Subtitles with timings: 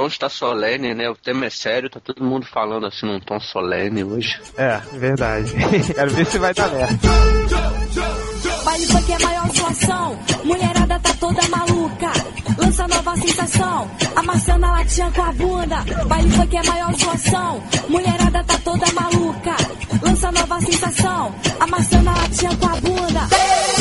[0.00, 1.10] tom está solene, né?
[1.10, 4.40] O tema é sério, tá todo mundo falando assim num tom solene hoje.
[4.56, 5.52] É, verdade.
[5.94, 6.98] Quero ver se vai dar merda.
[8.64, 10.18] Baile funk é maior zoação.
[10.44, 12.12] Mulherada tá toda maluca.
[12.58, 13.90] Lança nova sensação.
[14.16, 15.76] Amassando a latinha com a bunda.
[16.06, 17.62] Baile funk é maior zoação.
[17.88, 19.56] Mulherada tá toda maluca.
[20.02, 21.34] Lança nova sensação.
[21.60, 23.20] Amassando a latinha com a bunda.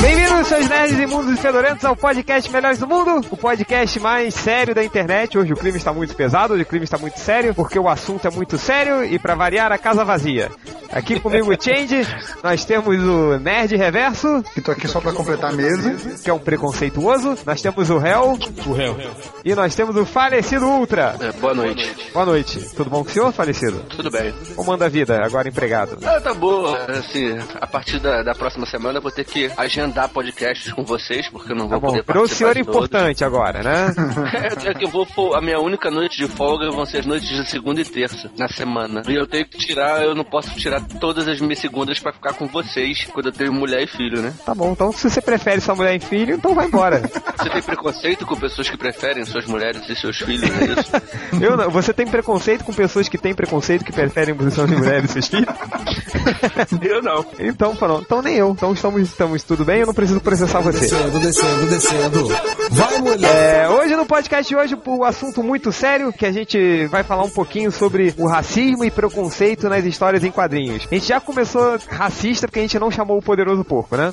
[0.02, 4.74] Bem-vindos, seus nerds imundos e fedorentos, ao podcast Melhores do Mundo, o podcast mais sério
[4.74, 5.38] da internet.
[5.38, 8.28] Hoje o clima está muito pesado, hoje o clima está muito sério, porque o assunto
[8.28, 10.50] é muito sério e, para variar, a casa vazia.
[10.92, 12.08] Aqui comigo o Change,
[12.42, 16.34] nós temos o Nerd Reverso, que tô aqui só pra completar a mesa, que é
[16.34, 18.98] um preconceituoso, nós temos o Hell, o Hell,
[19.46, 21.16] e nós temos o Falecido Ultra.
[21.20, 22.10] É, boa noite.
[22.14, 22.60] Boa noite.
[22.76, 23.84] Tudo bom com o senhor, Falecido?
[23.90, 24.34] Tudo bem.
[24.56, 25.98] Como manda a vida, agora empregado?
[26.10, 26.78] Ah, tá boa.
[26.86, 31.30] Assim, a partir da, da próxima semana eu vou ter que agendar podcasts com vocês,
[31.30, 33.94] porque eu não vou Tá poder virou o participar senhor importante agora, né?
[34.66, 37.28] É, é que eu vou, a minha única noite de folga vão ser as noites
[37.28, 39.02] de segunda e terça na semana.
[39.08, 42.34] E eu tenho que tirar, eu não posso tirar todas as minhas segundas pra ficar
[42.34, 44.34] com vocês quando eu tenho mulher e filho, né?
[44.46, 47.02] Tá bom, então se você prefere sua mulher e filho, então vai embora.
[47.38, 50.92] Você tem preconceito com pessoas que preferem suas mulheres e seus filhos, é isso?
[51.42, 51.70] Eu não.
[51.70, 55.50] Você tem preconceito com pessoas que têm preconceito que preferem de mulheres e seus filhos?
[56.82, 57.26] Eu não.
[57.40, 58.04] Então, pronto.
[58.04, 58.52] Então nem eu.
[58.52, 60.80] Então estamos, estamos tudo bem, eu não preciso processar você.
[60.82, 62.28] Descendo, descendo, descendo.
[62.72, 63.66] Vai, mulher.
[63.66, 67.24] É, hoje no podcast de hoje, um assunto muito sério, que a gente vai falar
[67.24, 70.88] um pouquinho sobre o racismo e preconceito nas histórias em quadrinhos.
[70.90, 74.12] A gente já começou racista porque a gente não chamou o poderoso porco, né?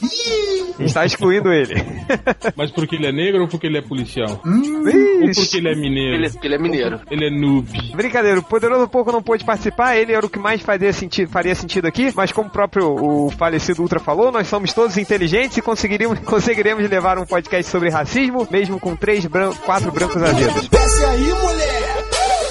[0.79, 1.75] A gente tá excluindo ele.
[2.57, 4.41] Mas porque ele é negro ou porque ele é policial?
[4.45, 5.41] Ou Ixi.
[5.41, 6.14] porque ele é mineiro?
[6.17, 7.01] Ele, porque ele é mineiro.
[7.11, 7.69] Ele é noob.
[7.95, 11.55] Brincadeira, o Poderoso Porco não pôde participar, ele era o que mais fazia sentido, faria
[11.55, 15.62] sentido aqui, mas como o próprio o falecido Ultra falou, nós somos todos inteligentes e
[15.62, 20.68] conseguiríamos, conseguiremos levar um podcast sobre racismo, mesmo com três bran quatro brancos azedos.
[20.68, 22.05] Desce aí, mulher.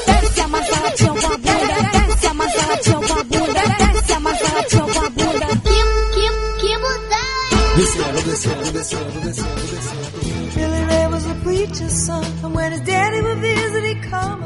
[0.06, 2.08] Desce a massa latinha com a bunda.
[2.08, 3.94] Desce a massa latinha com a bunda.
[3.94, 5.48] Desce a massa latinha com a bunda.
[5.48, 5.76] Que,
[6.14, 7.76] que, que mudar.
[7.78, 10.35] Descendo, descendo, descendo, descendo, descendo.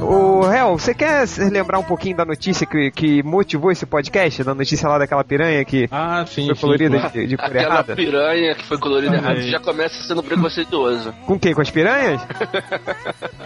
[0.01, 4.43] Ô, Hel, você quer lembrar um pouquinho da notícia que, que motivou esse podcast?
[4.43, 6.61] Da notícia lá daquela piranha que Ah, sim, foi sim.
[6.61, 7.13] colorida claro.
[7.13, 7.95] de, de cor Aquela errada?
[7.95, 9.41] piranha que foi colorida Ah, errado é.
[9.43, 11.13] já começa sendo preconceituoso.
[11.25, 11.53] Com quem?
[11.53, 12.21] Com as piranhas?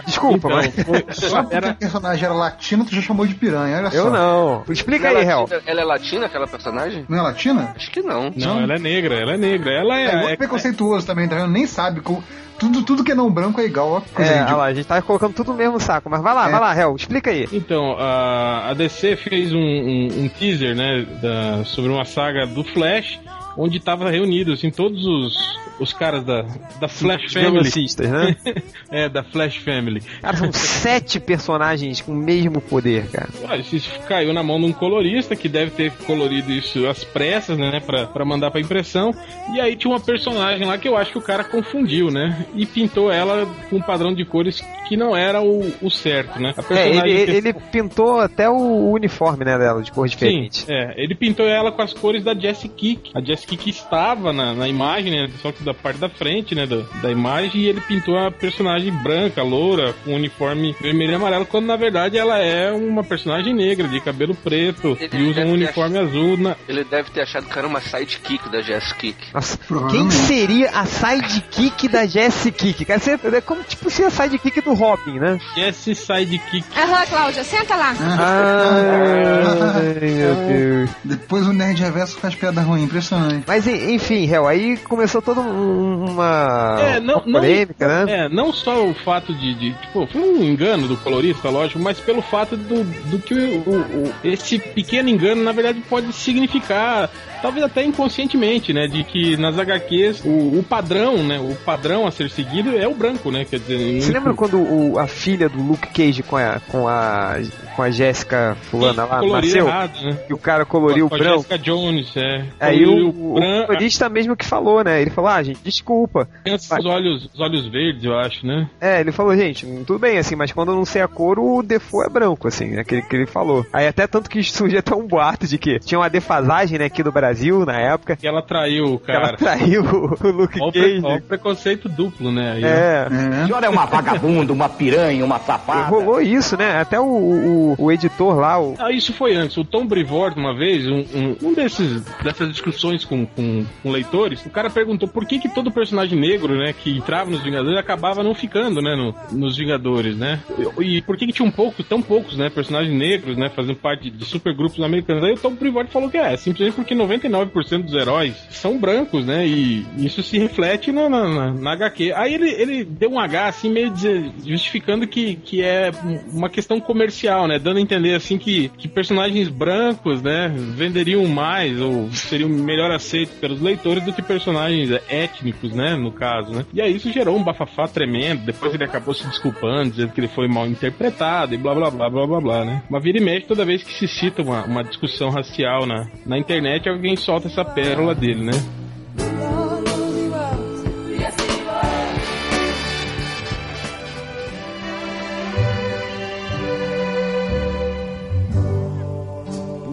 [0.06, 3.34] Desculpa, Então, mas foi- Só porque era, a personagem era latina, tu já chamou de
[3.34, 3.96] piranha, olha só.
[3.96, 4.64] eu não.
[4.68, 5.48] Explica ela, aí, é Hel.
[5.66, 7.04] ela é latina, aquela personagem?
[7.08, 7.72] Não é latina?
[7.76, 8.32] Acho que não.
[8.36, 9.70] não, ela é negra, ela é negra.
[9.72, 10.04] Ela é.
[10.04, 11.48] É, é- preconceituoso também, tá vendo?
[11.48, 12.00] Nem sabe.
[12.00, 12.22] com-
[12.58, 14.22] Tudo, tudo que é não branco é igual, ó.
[14.22, 16.50] É, olha lá, a gente tá colocando tudo no mesmo saco, mas vai lá, É.
[16.52, 17.48] vai lá, Hel, explica aí.
[17.52, 22.62] Então, a, a DC fez um, um- um teaser, né, da- sobre uma saga do
[22.64, 23.18] Flash,
[23.56, 25.34] onde tava reunidos, assim, todos os,
[25.80, 26.42] os caras da,
[26.80, 27.52] da Flash Family.
[27.52, 28.36] Velocistas, né?
[28.90, 30.00] é, da Flash Family.
[30.20, 33.28] Cara, são sete personagens com o mesmo poder, cara.
[33.48, 37.56] Ah, Isso caiu na mão de um colorista que deve ter colorido isso às pressas,
[37.58, 39.12] né, pra, pra mandar pra impressão.
[39.54, 42.66] E aí tinha uma personagem lá que eu acho que o cara confundiu, né, e
[42.66, 46.52] pintou ela com um padrão de cores que não era o, o certo, né.
[46.70, 50.64] É, ele, que- ele pintou até o uniforme, né, dela, de cor Sim, diferente.
[50.68, 53.10] é, ele pintou ela com as cores da Jessie Kick.
[53.14, 56.66] A Jessie Kick estava na, na imagem, né, só que da parte da frente, né,
[56.66, 61.14] da, da imagem, e ele pintou a personagem branca, loura, com um uniforme vermelho e
[61.14, 65.40] amarelo, quando na verdade ela é uma personagem negra, de cabelo preto, Ele e usa
[65.42, 69.16] um uniforme azul na, Ele deve ter achado que era uma sidekick da Jess Kick.
[69.32, 69.58] Nossa,
[69.90, 72.84] quem seria a sidekick da Jessie Kick?
[72.84, 75.38] Cara, você, é como tipo ser a sidekick do Robin, né?
[75.54, 76.64] Jessie Sidekick.
[76.76, 77.94] Aham, Cláudia, senta lá.
[78.00, 80.90] Ai, meu Deus.
[81.04, 83.33] Depois o Nerd Reverso faz piada ruim, impressionante.
[83.46, 88.26] Mas en- enfim, Hel, aí começou toda um- uma, É, não, uma polêmica, não, né?
[88.26, 91.98] É, não só o fato de, de, Tipo, foi um engano do colorista, lógico, mas
[92.00, 97.10] pelo fato do, do que o, o- o- esse pequeno engano, na verdade, pode significar,
[97.44, 98.86] talvez até inconscientemente, né?
[98.86, 101.38] De que nas HQs o, o padrão, né?
[101.38, 103.44] O padrão a ser seguido é o branco, né?
[103.44, 104.00] Quer dizer.
[104.00, 107.34] Você lembra quando o- a filha do Luke Cage com a, com a,
[107.76, 109.66] com a Jéssica fulana lá nasceu?
[109.66, 110.18] errado, né?
[110.30, 111.36] E o cara coloriu Com a branco.
[111.42, 112.46] Jessica Jones, é.
[112.58, 113.34] Aí o, o
[113.66, 115.02] colorista mesmo que falou, né?
[115.02, 116.26] Ele falou, ah, gente, desculpa.
[116.42, 118.70] criança, os olhos, os olhos verdes, eu acho, né?
[118.80, 121.62] É, ele falou, gente, tudo bem, assim, mas quando eu não sei a cor, o
[121.62, 123.66] Defoe é branco, assim, aquele que ele falou.
[123.70, 127.02] Aí até tanto que surgiu até um boato de que tinha uma defasagem, né, aqui
[127.02, 127.33] do Brasil,
[127.66, 129.36] na época, Que ela traiu o que ela cara.
[129.36, 131.16] traiu o, Luke Olha o, pre- Cage.
[131.16, 132.52] o preconceito duplo, né?
[132.52, 132.64] Aí.
[132.64, 133.06] É,
[133.42, 133.46] É.
[133.46, 135.88] senhora é uma vagabunda, uma piranha, uma safada.
[135.88, 136.78] rolou isso, né?
[136.80, 139.56] Até o, o, o editor lá, o, Ah, isso foi antes.
[139.56, 144.44] O Tom Brevoort, uma vez, um, um, um desses, dessas discussões com, com, com leitores,
[144.46, 148.22] o cara perguntou por que que, todo personagem negro, né, que entrava nos Vingadores acabava
[148.22, 150.40] não ficando, né, no- nos Vingadores, né?
[150.80, 154.10] E, e por que, que tinham poucos, tão poucos, né, personagens negros, né, fazendo parte
[154.10, 155.24] de supergrupos americanos?
[155.24, 159.46] Aí o Tom Privot falou que é, simplesmente porque 99% dos heróis são brancos, né,
[159.46, 162.12] e isso se reflete na, na, na- HQ.
[162.14, 165.90] Aí ele, ele deu um H, assim, meio dizer- justificando que, que é
[166.32, 171.80] uma questão comercial, né, dando a entender, assim, que, que personagens brancos, né, venderiam mais
[171.80, 176.64] ou seriam melhor aceitos pelos leitores do que personagens étnicos, né, no caso, né.
[176.72, 180.28] E aí isso gerou um bafafá tremendo, depois ele acabou se desculpando, dizendo que ele
[180.28, 182.82] foi mal interpretado e blá blá blá blá blá blá, né.
[182.88, 186.38] Uma vira e mexe toda vez que se cita uma, uma discussão racial na, na
[186.38, 188.52] internet, alguém solta essa pérola dele, né.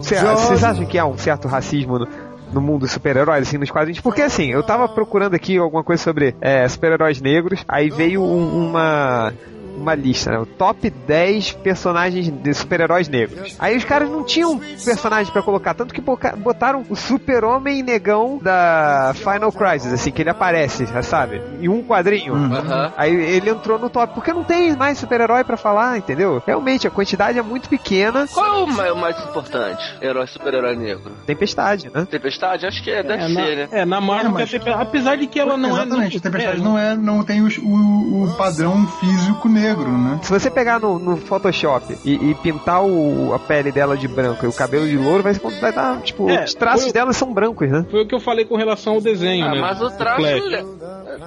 [0.00, 2.08] Cê- Vocês acham que há um certo racismo no,
[2.52, 4.00] no mundo dos super-heróis, assim, nos quadrinhos?
[4.00, 8.68] Porque, assim, eu tava procurando aqui alguma coisa sobre é, super-heróis negros, aí veio um-
[8.68, 9.32] uma
[9.76, 10.38] uma lista, né?
[10.38, 13.56] O top 10 personagens de super-heróis negros.
[13.58, 19.12] Aí os caras não tinham personagem pra colocar, tanto que botaram o super-homem negão da
[19.14, 21.40] Final Crisis, assim, que ele aparece, já sabe?
[21.60, 22.34] Em um quadrinho.
[22.34, 22.92] Aham.
[22.96, 26.42] Aí ele entrou no top, porque não tem mais super-herói pra falar, entendeu?
[26.46, 28.26] Realmente, a quantidade é muito pequena.
[28.32, 29.82] Qual é o ma- o mais importante?
[30.00, 31.12] Herói, super-herói negro?
[31.26, 32.06] Tempestade, né?
[32.10, 32.66] Tempestade?
[32.66, 33.68] Acho que é, deve É, ser, na, né?
[33.72, 36.18] é, na Marvel, É, mas- apesar de que ela não Exatamente, é.
[36.18, 40.18] a Tempestade não, é, não tem os- o, o padrão físico negro, né?
[40.22, 44.44] Se você pegar no, no Photoshop e, e pintar o- a pele dela de branco
[44.44, 47.32] e o cabelo de louro, vai, vai dar, tipo, É, os traços foi- dela são
[47.32, 47.84] brancos, né?
[47.90, 49.60] Foi o que eu falei com relação ao desenho, Ah, né?
[49.60, 50.64] mas o traço, Flash.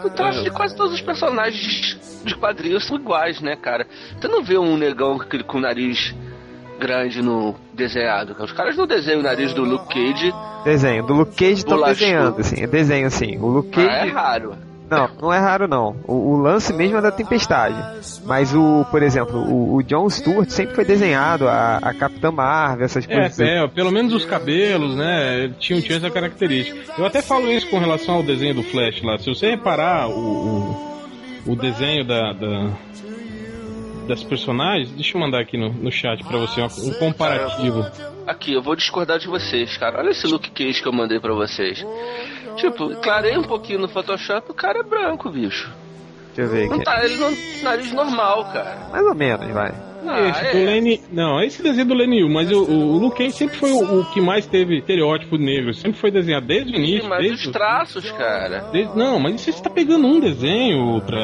[0.05, 3.85] o traço de quase todos os personagens de quadrinhos são iguais, né, cara?
[4.19, 5.17] Você não vê um negão
[5.47, 6.15] com o nariz
[6.79, 8.33] grande no desenhado.
[8.33, 8.45] cara.
[8.45, 10.33] Os caras não desenham o nariz do Luke Cage.
[10.63, 11.05] Desenho.
[11.05, 12.61] Do Luke Cage estão desenhando, assim.
[12.63, 13.37] é Desenho, assim.
[13.37, 14.09] O Luke Ah, Cage.
[14.09, 14.55] é raro.
[14.89, 15.95] Não, não é raro, não.
[16.07, 17.75] O, o lance mesmo é da Tempestade.
[18.25, 22.85] Mas o, por exemplo, o, o John Stewart sempre foi desenhado, a, a Capitã Marvel,
[22.85, 23.39] essas coisas.
[23.39, 25.51] É, é, pelo menos os cabelos, né?
[25.59, 26.93] Tinham, tinham essa característica.
[26.97, 29.17] Eu até falo isso com relação ao desenho do Flash lá.
[29.17, 30.13] Se você reparar o,
[31.45, 32.69] o, o desenho da, da-
[34.07, 37.83] das personagens, deixa eu mandar aqui no, no chat pra você um, um comparativo.
[38.27, 39.97] Aqui, eu vou discordar de vocês, cara.
[39.99, 41.83] Olha esse Luke Cage que eu mandei pra vocês.
[42.55, 45.71] Tipo, clarei um pouquinho no Photoshop, o cara é branco, bicho.
[46.35, 46.83] Deixa eu ver Não aqui.
[46.85, 47.31] tá, ele não
[47.63, 48.89] nariz normal, cara.
[48.91, 49.73] Mais ou menos, vai.
[50.07, 50.51] Ah, esse é.
[50.51, 51.01] do Lenny.
[51.11, 54.01] Não, esse desenho do Lenny Yu, mas o, o, o Luke Cage sempre foi o,
[54.01, 55.73] o que mais teve estereótipo negro.
[55.73, 57.09] Sempre foi desenhado desde o início.
[57.09, 58.65] Mas desde, os traços, cara.
[58.71, 61.19] desde- não, mas você está pegando um desenho pra.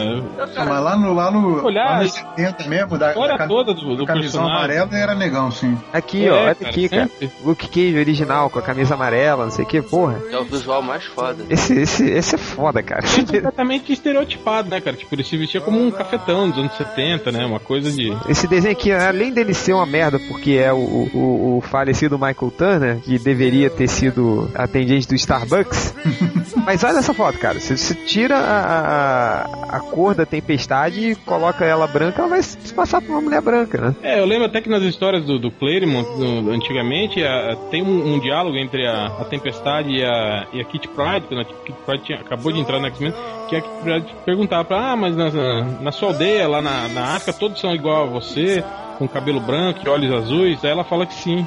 [0.65, 3.95] Mas lá no, lá no, Olhar, lá nos 70 mesmo, da, história da, toda do-
[3.95, 4.77] do da camisão personagem.
[4.77, 5.77] amarela era negão, sim.
[5.93, 7.03] Aqui, É, ó, olha cara, aqui, cara.
[7.07, 7.31] sempre.
[7.43, 10.19] Luke Cage original, com a camisa amarela, não sei o que, porra.
[10.31, 11.43] é o visual mais foda.
[11.49, 13.01] Esse, esse, esse é foda, cara.
[13.05, 14.95] É completamente estereotipado, né, cara?
[14.95, 17.45] Tipo, ele se vestia como um cafetão dos anos 70, né?
[17.45, 18.11] Uma coisa de.
[18.29, 22.51] Esse desenho aqui, além dele ser uma merda, porque é o, o, o falecido Michael
[22.57, 25.93] Turner, que deveria ter sido atendente do Starbucks.
[26.65, 27.59] Mas olha essa foto, cara.
[27.59, 32.43] Se você tira a, a, a cor da tempestade e coloca ela branca, ela vai
[32.43, 33.95] se passar por uma mulher branca, né?
[34.03, 38.13] É, eu lembro até que nas histórias do, do Claremont, no- antigamente, a- tem um,
[38.15, 41.73] um diálogo entre a, a Tempestade e a, e a Kitty Pryde, quando a Kitty
[41.85, 43.13] Pryde tinha- acabou de entrar no X-Men,
[43.49, 46.87] que a Kitty Pryde perguntava pra ah, mas na, na, na sua aldeia, lá na,
[46.89, 48.60] na África, todos são igual a você,
[48.97, 50.63] com cabelo branco e olhos azuis.
[50.63, 51.45] Aí ela fala que sim.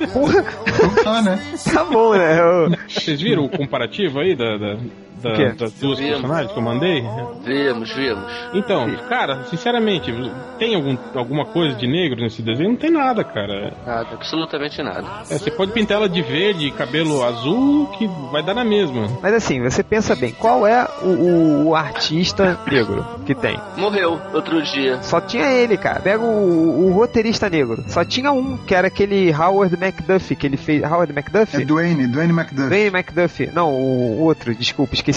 [0.00, 1.38] Então tá, né?
[1.72, 2.40] Tá bom, né?
[2.40, 4.76] Eu- Vocês viram o comparativo aí da, da-
[5.22, 6.12] da- das duas Vimos.
[6.16, 7.02] personagens que eu mandei?
[7.44, 8.32] Vimos, vimos.
[8.54, 10.12] Então, cara, sinceramente,
[10.58, 12.70] tem algum, alguma coisa de negro nesse desenho?
[12.70, 13.72] Não tem nada, cara.
[13.86, 15.04] Nada, absolutamente nada.
[15.30, 19.08] É, você pode pintar ela de verde, cabelo azul, que vai dar na mesma.
[19.22, 23.58] Mas assim, você pensa bem, qual é o, o- o artista negro que tem?
[23.76, 25.02] Morreu outro dia.
[25.02, 26.00] Só tinha ele, cara.
[26.00, 27.82] Pega o, o roteirista negro.
[27.88, 30.82] Só tinha um, que era aquele Howard McDuffie, que ele fez.
[30.82, 31.64] Howard É McDuffie?
[31.64, 32.68] Dwayne, Dwayne McDuff.
[32.68, 33.50] Dwayne McDuffie.
[33.54, 35.13] Não, o outro, desculpa, esqueci.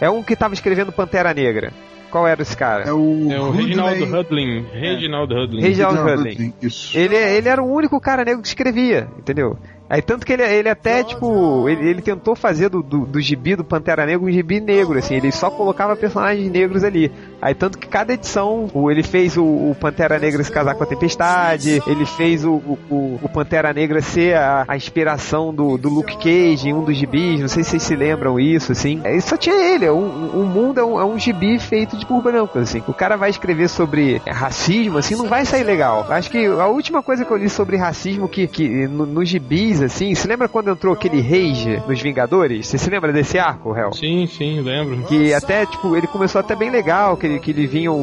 [0.00, 1.72] É um que tava escrevendo Pantera Negra.
[2.10, 2.84] Qual era esse cara?
[2.84, 4.66] É o, É o Reginaldo Hudlin.
[4.72, 5.60] Reginaldo Hudlin.
[5.60, 6.32] Reginaldo Reginaldo Hudlin.
[6.32, 6.98] Hudlin, Isso.
[6.98, 9.56] Ele, ele era o único cara negro que escrevia, entendeu?
[9.90, 13.56] Aí tanto que ele, ele até, tipo, ele, ele tentou fazer do, do, do gibi
[13.56, 17.10] do Pantera Negra um gibi negro, assim, ele só colocava personagens negros ali.
[17.42, 20.84] Aí tanto que cada edição, o- ele fez o, o Pantera Negra se casar com
[20.84, 25.88] a Tempestade, ele fez o, o, o Pantera Negra ser a, a inspiração do, do
[25.88, 29.00] Luke Cage em um dos gibis, não sei se vocês se lembram isso, assim.
[29.02, 32.06] É, só tinha ele, é um, um mundo é um, é um gibi feito de
[32.06, 32.80] por brancos, assim.
[32.86, 36.06] O cara vai escrever sobre é, racismo, assim, não vai sair legal.
[36.08, 39.79] Acho que a última coisa que eu li sobre racismo que, que no, nos gibis,
[39.82, 42.66] assim, se lembra quando entrou aquele Rage nos Vingadores?
[42.66, 43.92] Você se lembra desse arco, Hel?
[43.92, 45.02] Sim, sim, lembro.
[45.06, 47.94] Que até, tipo, ele começou até bem legal, que ele, que ele vinha, o,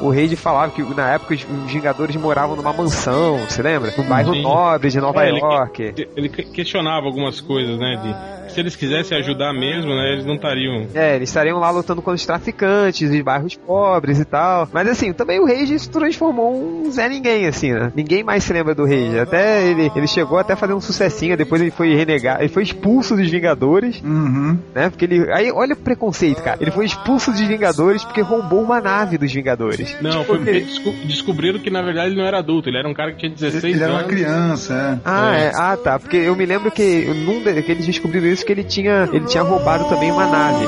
[0.00, 3.92] o, o Reid falava que na época os, os Vingadores moravam numa mansão, você lembra?
[3.96, 4.42] No bairro Sim.
[4.42, 5.94] nobre de Nova É, ele- York.
[6.16, 7.96] Ele que- questionava algumas coisas, né?
[8.02, 10.12] De, se eles quisessem ajudar mesmo, né?
[10.12, 10.86] Eles não estariam.
[10.94, 14.68] É, eles estariam lá lutando contra os traficantes, os bairros pobres e tal.
[14.72, 17.90] Mas assim, também o Rage se transformou um Zé Ninguém, assim, né?
[17.96, 19.18] Ninguém mais se lembra do Rage.
[19.18, 22.62] Até ele, ele chegou até a fazer um sucessinho, depois ele foi renegado, ele foi
[22.62, 24.58] expulso dos Vingadores, Uhum.
[24.74, 24.90] né?
[24.90, 25.30] Porque ele.
[25.32, 26.58] Aí, olha o preconceito, cara.
[26.60, 29.96] Ele foi expulso dos Vingadores porque roubou uma nave dos Vingadores.
[30.00, 32.78] Não, Tipo, foi porque ele- desco- descobriram que na verdade ele não era adulto, ele
[32.78, 34.10] era um cara que tinha 16 Ele era uma anos.
[34.12, 35.44] criança, Ah, É.
[35.46, 35.52] é.
[35.54, 35.98] ah, tá.
[35.98, 39.24] Porque eu me lembro que num de, que eles descobriram isso que ele tinha, ele
[39.26, 40.66] tinha roubado também uma nave.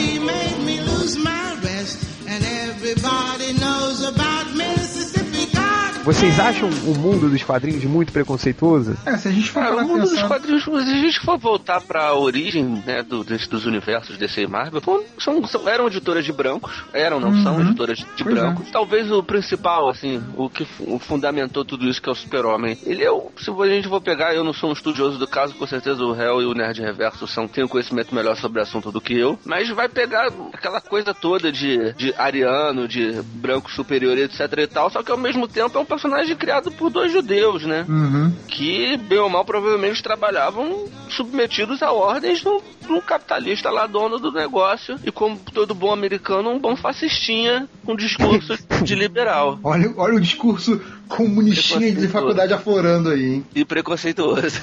[6.06, 8.96] Vocês acham o mundo dos quadrinhos muito preconceituoso?
[9.08, 11.82] É, se a gente for parar o mundo dos quadrinhos, se a gente for voltar
[11.82, 14.82] pra origem né, do- des- dos universos DC e Marvel,
[15.20, 17.62] são, são- eram editoras de brancos, eram, não são Uhum.
[17.62, 18.40] editoras de Pois é.
[18.40, 18.70] brancos.
[18.72, 22.78] Talvez o principal, assim, o que fu- fundamentou tudo isso, que é o Super-Homem.
[22.84, 25.56] Ele é o, se a gente for pegar, eu não sou um estudioso do caso,
[25.56, 28.64] com certeza o Hell e o Nerd Reverso são, têm um conhecimento melhor sobre o
[28.64, 33.72] assunto do que eu, mas vai pegar aquela coisa toda de, de ariano, de branco
[33.72, 37.12] superior, etc e tal, só que ao mesmo tempo é um personagem criado por dois
[37.12, 37.86] judeus, né?
[37.88, 38.34] Uhum.
[38.48, 44.20] que, bem ou mal, provavelmente trabalhavam submetidos a ordens de um, um capitalista lá, dono
[44.20, 49.94] do negócio, e como todo bom americano, um bom fascistinha com discurso de liberal Olha,
[49.98, 53.46] olha o discurso comunistinha de faculdade aflorando aí, hein?
[53.56, 54.60] e preconceituoso.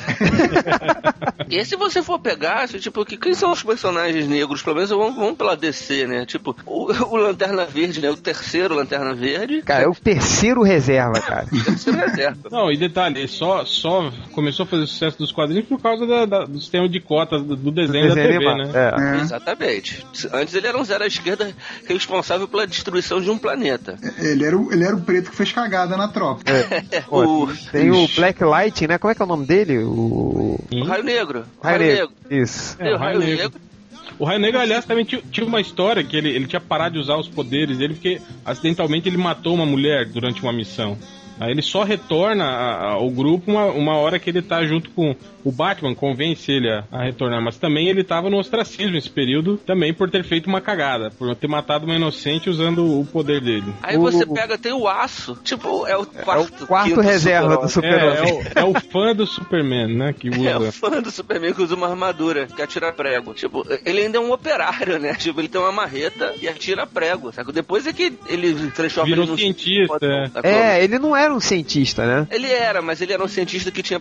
[1.48, 4.90] e se você for pegar, assim, tipo, que, quem são os personagens negros, pelo menos
[4.90, 6.24] vamos, vamos pela DC, né?
[6.26, 8.10] Tipo, o, o Lanterna Verde, né?
[8.10, 9.62] O terceiro Lanterna Verde.
[9.62, 11.46] Cara, é o terceiro reserva, cara.
[11.64, 12.48] terceiro reserva.
[12.50, 16.24] Não, e detalhe, ele só, só começou a fazer sucesso dos quadrinhos por causa da-
[16.26, 18.56] da- do sistema de cotas do, do desenho, da TV, animado.
[18.56, 18.70] né?
[18.74, 19.18] É.
[19.18, 19.20] É.
[19.20, 20.06] Exatamente.
[20.32, 21.52] Antes ele era um zero à esquerda
[21.86, 23.96] responsável pela destruição de um planeta.
[24.18, 26.31] Ele era, o, ele era o preto que fez cagada na tropa.
[27.08, 28.98] Pô, o, tem o Black Light, né?
[28.98, 29.78] Como é que é o nome dele?
[29.78, 30.58] O.
[30.72, 31.44] o Raio Negro.
[31.60, 32.12] O Raio Negro.
[32.30, 32.76] Isso.
[32.78, 33.60] É, o Raio Negro.
[34.18, 37.16] O Raio Negro, aliás, também tinha, uma história que ele, ele tinha parado de usar
[37.16, 40.96] os poderes dele porque acidentalmente ele matou uma mulher durante uma missão.
[41.40, 45.50] Aí ele só retorna ao grupo uma, uma hora que ele tá junto com o
[45.52, 47.42] Batman, convence ele a, a retornar.
[47.42, 51.34] Mas também ele tava no ostracismo nesse período, também por ter feito uma cagada, por
[51.34, 53.72] ter matado uma inocente usando o poder dele.
[53.82, 55.38] Aí O- você pega, tem o aço.
[55.42, 56.66] Tipo, é o É o quarto.
[56.66, 58.42] quarto quinto reserva do super-homem.
[58.54, 60.12] É, é, o, é o fã do Superman, né?
[60.12, 60.72] Que É o usa.
[60.72, 63.34] fã do Superman que usa uma armadura, que atira prego.
[63.34, 65.14] Tipo, ele ainda é um operário, né?
[65.14, 67.52] Tipo, ele tem uma marreta e atira prego, sabe?
[67.52, 69.98] Depois é que ele transforma Virou ele num cientista,
[70.42, 70.78] é.
[70.78, 72.26] É, ele não era um cientista, né?
[72.30, 74.00] Ele era, mas ele era um cientista que tinha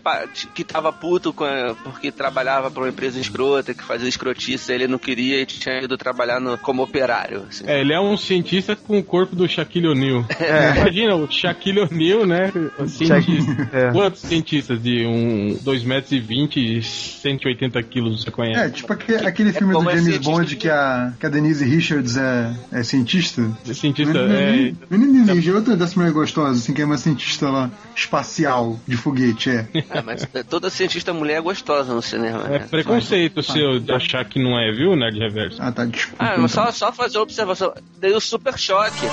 [0.54, 4.88] que tava puto com a- porque trabalhava pra uma empresa escrota, que fazia escrotice, ele
[4.88, 7.44] não queria e tinha ido trabalhar no- como operário.
[7.50, 7.64] assim.
[7.68, 10.26] É, ele é um cientista com o corpo do Shaquille O'Neal.
[10.40, 10.78] É.
[10.82, 12.52] Imagina, o Shaquille O'Neal, né?
[12.78, 13.52] O cientista.
[13.72, 13.92] É.
[13.92, 18.60] Quantos cientistas de um 2 metros e 20 e 180 quilos você conhece?
[18.60, 21.64] É, tipo aque- aquele filme do é James cientista Bond que a, que a Denise
[21.66, 23.50] Richards é, é cientista.
[23.74, 26.98] cientista é é, não é Richards, é outra dessa mulher gostosa, assim, que é uma
[26.98, 29.68] cientista lá, espacial, de foguete, é.
[29.90, 32.68] É, mas toda cientista mulher é gostosa no cinema, é né?
[32.70, 35.62] preconceito seu de achar que não é, viu, Nerd Reverso?
[35.62, 36.24] Ah, tá, desculpa.
[36.24, 36.42] Ah, então.
[36.42, 37.74] mas só, só fazer uma observação.
[38.00, 39.06] Dei o super choque.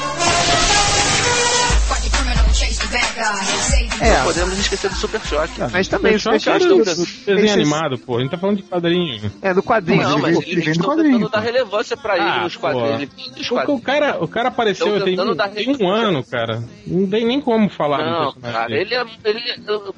[4.00, 5.52] É, Não podemos esquecer do super choque.
[5.72, 8.16] mas também o Super Super Choque é do- do desenho animado, pô.
[8.16, 9.32] A gente tá falando de quadrinho.
[9.42, 10.02] É, do quadrinho.
[10.02, 13.02] Não, mas ele vem eles estão quadrinho, tentando dar relevância pra ele Ah, nos quadrinhos.
[13.02, 14.98] Ele dos O, cara, o cara apareceu um-
[15.34, 16.62] dar tem um ano, cara.
[16.86, 19.04] Não tem nem como falar Não, cara, ele é.
[19.24, 19.42] Ele,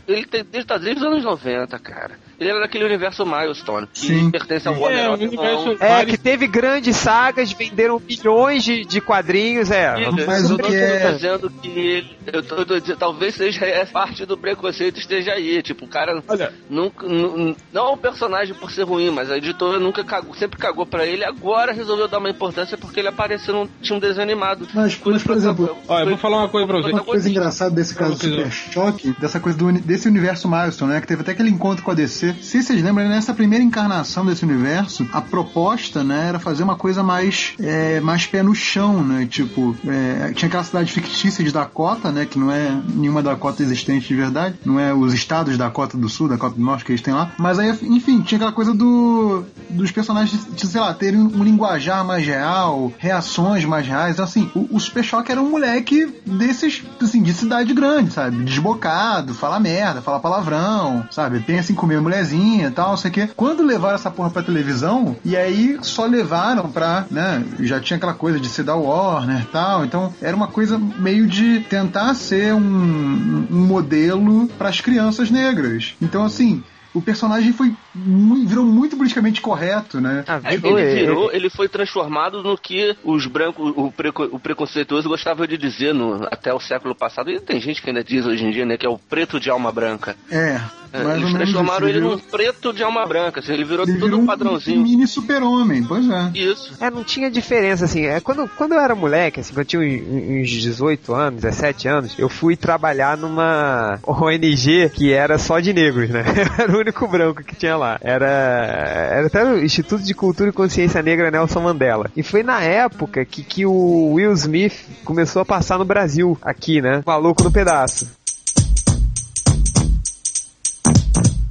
[0.08, 2.18] ele tem desde, tá desde os anos 90, cara.
[2.40, 4.30] Ele era daquele universo Milestone, que Sim.
[4.30, 8.84] pertence ao É, Warner o universo- É, vários- que teve grandes sagas, venderam milhões de,
[8.86, 9.94] de quadrinhos, é.
[10.26, 13.66] Mas eu o que tô é- dizendo que ele, eu tô, tô dizendo, talvez seja
[13.66, 15.62] é, parte do preconceito esteja aí.
[15.62, 16.50] Tipo, o cara Olha.
[16.70, 17.06] nunca.
[17.06, 20.86] nu- Não é um personagem por ser ruim, mas a editora nunca cagou, sempre cagou
[20.86, 21.24] pra ele.
[21.24, 24.66] Agora resolveu dar uma importância porque ele apareceu num tinha um desenho animado.
[24.72, 26.90] Mas, mas, por exemplo, Olha, eu vou falar uma coisa pra você.
[26.92, 31.00] Uma coisa engraçada desse caso do Super Choque, dessa coisa do, desse universo Milestone, né?
[31.02, 32.29] Que teve até aquele encontro com a DC.
[32.40, 37.02] Se vocês lembram, nessa primeira encarnação desse universo, a proposta, né, era fazer uma coisa
[37.02, 39.26] mais, é, mais pé no chão, né?
[39.28, 42.26] Tipo, é, tinha aquela cidade fictícia de Dakota, né?
[42.26, 44.56] Que não é nenhuma Dakota existente de verdade.
[44.64, 47.32] Não é os estados da Dakota do Sul, Dakota do Norte que eles têm lá.
[47.38, 52.04] Mas aí, enfim, tinha aquela coisa do dos personagens, de, sei lá, terem um linguajar
[52.04, 54.14] mais real, reações mais reais.
[54.14, 58.44] Então, assim, o, o Super Choque era um moleque desses, assim, de cidade grande, sabe?
[58.44, 61.40] Desbocado, fala merda, fala palavrão, sabe?
[61.40, 63.28] Pensa em comer mulherzinha e tal, sei o quê.
[63.36, 67.44] Quando levaram essa porra pra televisão, e aí só levaram pra, né?
[67.60, 69.84] Já tinha aquela coisa de ser da Warner e tal.
[69.84, 75.94] Então, era uma coisa meio de tentar ser um, um modelo pras crianças negras.
[76.00, 76.62] Então, assim.
[76.92, 80.24] O personagem foi virou muito politicamente correto, né?
[80.26, 85.46] É, ele virou, ele foi transformado no que os brancos, o, preco- o preconceituoso gostava
[85.46, 88.50] de dizer no, até o século passado, e tem gente que ainda diz hoje em
[88.50, 90.16] dia, né, que é o preto de alma branca.
[90.28, 90.60] É.
[90.92, 91.88] É, mais eles transformaram isso.
[91.88, 94.26] ele virou- num preto de alma branca, assim, ele virou ele todo virou um um
[94.26, 94.82] padrãozinho.
[94.82, 96.30] mini super-homem, pois é.
[96.34, 96.72] Isso.
[96.80, 98.04] É, não tinha diferença, assim.
[98.06, 101.88] É, quando, quando eu era moleque, assim, quando eu tinha uns, uns 18 anos, 17
[101.88, 106.24] anos, eu fui trabalhar numa ONG que era só de negros, né?
[106.58, 107.98] era o único branco que tinha lá.
[108.00, 112.10] Era, era até o Instituto de Cultura e Consciência Negra Nelson Mandela.
[112.16, 116.80] E foi na época que, que o Will Smith começou a passar no Brasil, aqui,
[116.80, 117.02] né?
[117.06, 118.08] Maluco no pedaço.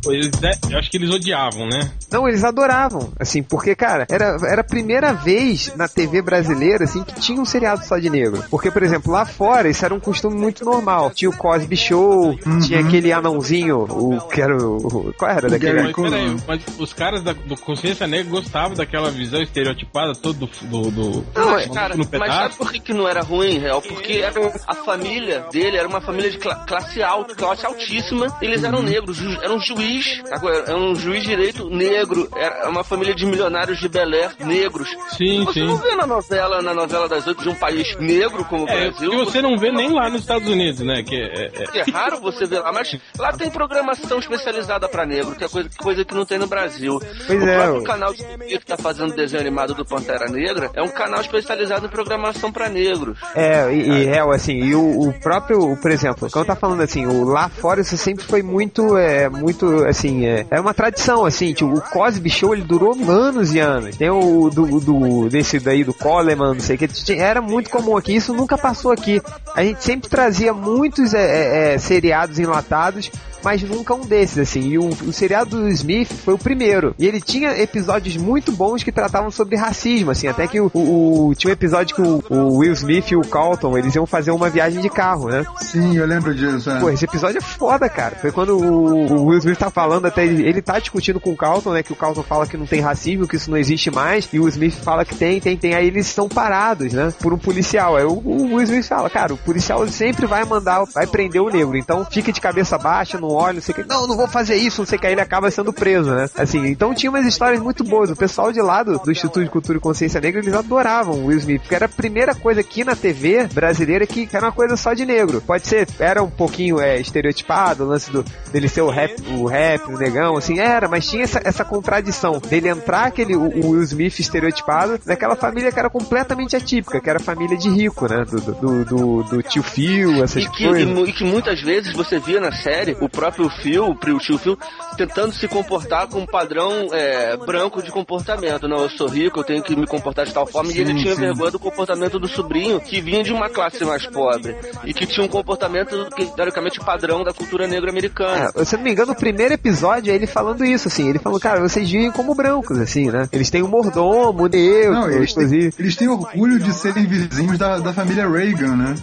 [0.07, 1.91] Eles de- eu acho que eles odiavam, né?
[2.11, 7.03] Não, eles adoravam, assim, porque, cara, era, era a primeira vez na TV brasileira, assim,
[7.03, 8.43] que tinha um seriado só de negro.
[8.49, 11.11] Porque, por exemplo, lá fora, isso era um costume muito normal.
[11.11, 15.13] Tinha o Cosby Show, tinha aquele anãozinho, o que era o...
[15.17, 15.83] Qual era daquele?
[15.83, 20.91] Mas, peraí, mas os caras da, do Consciência Negra gostavam daquela visão estereotipada toda do,
[20.91, 23.81] do, Não, mas, cara, no mas sabe por que, que não era ruim, real?
[23.81, 24.33] Porque era,
[24.65, 28.35] a família dele era uma família de cla- classe alta, classe altíssima.
[28.41, 30.21] Eles eram negros, ju- era um juiz,
[30.67, 34.89] era um juiz direito negro, era uma família de milionários de Belé negros.
[35.17, 35.65] Sim, você sim.
[35.65, 38.89] não vê na novela, na novela das oito de um país negro como o É,
[38.89, 39.09] Brasil.
[39.09, 41.03] que você não vê nem lá nos Estados Unidos, né?
[41.03, 45.35] Que é, é- É raro você ver lá, mas lá tem programação especializada pra negro,
[45.35, 46.99] que é coisa, coisa que não tem no Brasil.
[47.27, 50.89] Pois o é, próprio canal que tá fazendo desenho animado do Pantera Negra é um
[50.89, 53.17] canal especializado em programação pra negros.
[53.35, 57.05] É, e, e é, assim, e o, o próprio, por exemplo, quando tá falando assim,
[57.05, 61.53] o lá fora isso sempre foi muito, é, muito, assim, é, é uma tradição, assim,
[61.53, 63.97] tipo, o Cosby Show ele durou anos e anos.
[63.97, 67.97] Tem o do, do desse daí do Coleman, não sei o que, era muito comum
[67.97, 69.21] aqui, isso nunca passou aqui.
[69.55, 73.11] A gente sempre trazia muitos é, é, é, seriados enlatados,
[73.43, 74.61] mas nunca um desses, assim.
[74.61, 76.93] E o, o seriado do Smith foi o primeiro.
[76.97, 80.27] E ele tinha episódios muito bons que tratavam sobre racismo, assim.
[80.27, 83.77] Até que o, o- tinha um episódio que o, o Will Smith e o Carlton,
[83.77, 85.45] eles iam fazer uma viagem de carro, né?
[85.61, 86.69] Sim, eu lembro disso.
[86.69, 86.79] é.
[86.79, 88.15] Pô, esse episódio é foda, cara.
[88.15, 91.73] Foi quando o, Will Smith tá falando, até ele, ele tá discutindo com o Carlton,
[91.73, 91.83] né?
[91.83, 94.27] Que o Carlton fala que não tem racismo, que isso não existe mais.
[94.33, 95.73] E o Smith fala que tem, tem, tem.
[95.75, 97.13] Aí eles estão parados, né?
[97.21, 97.95] Por um policial.
[97.97, 101.49] Aí o, o Will Smith fala, cara, o policial sempre vai mandar, vai prender o
[101.49, 101.77] negro.
[101.77, 103.83] Então fica de cabeça baixa, não olha, não sei o que.
[103.87, 105.07] Não, não vou fazer isso, não sei o que.
[105.07, 106.29] Aí ele acaba sendo preso, né?
[106.35, 108.09] Assim, então tinha umas histórias muito boas.
[108.09, 111.25] O pessoal de lá do, do Instituto de Cultura e Consciência Negra, eles adoravam o
[111.27, 111.61] Will Smith.
[111.61, 115.05] Porque era a primeira coisa aqui na TV brasileira que era uma coisa só de
[115.05, 115.41] negro.
[115.41, 119.45] Pode ser, era um pouquinho é, estereotipado, o lance do, dele ser o rap, o
[119.45, 123.69] rap, o negão, assim, era, mas tinha essa, essa contradição dele entrar aquele, o, o
[123.71, 128.07] Will Smith estereotipado daquela família que era completamente atípica, que era a família de rico,
[128.07, 128.23] né?
[128.25, 130.87] Do, do, do, do- tio Phil, essas E que, e, coisas.
[130.87, 134.57] mu- e que muitas vezes você via na série o próprio Phil, o tio Phil,
[134.95, 138.65] tentando se comportar com um padrão é, branco de comportamento.
[138.65, 140.71] Não, eu sou rico, eu tenho que me comportar de tal forma.
[140.71, 141.21] e ele Sim, tinha sim.
[141.21, 144.55] vergonha do comportamento do sobrinho, que vinha de uma classe mais pobre.
[144.85, 148.51] E que tinha um comportamento, que, teoricamente, padrão da cultura negra americana.
[148.55, 151.09] É, se eu não me engano, o primeiro episódio é ele falando isso, assim.
[151.09, 153.27] Ele falou, cara, vocês vivem como brancos, assim, né?
[153.33, 157.79] Eles têm um mordomo, neutro, Não, eles têm, eles têm orgulho de serem vizinhos da,
[157.79, 158.95] da família Reagan, né?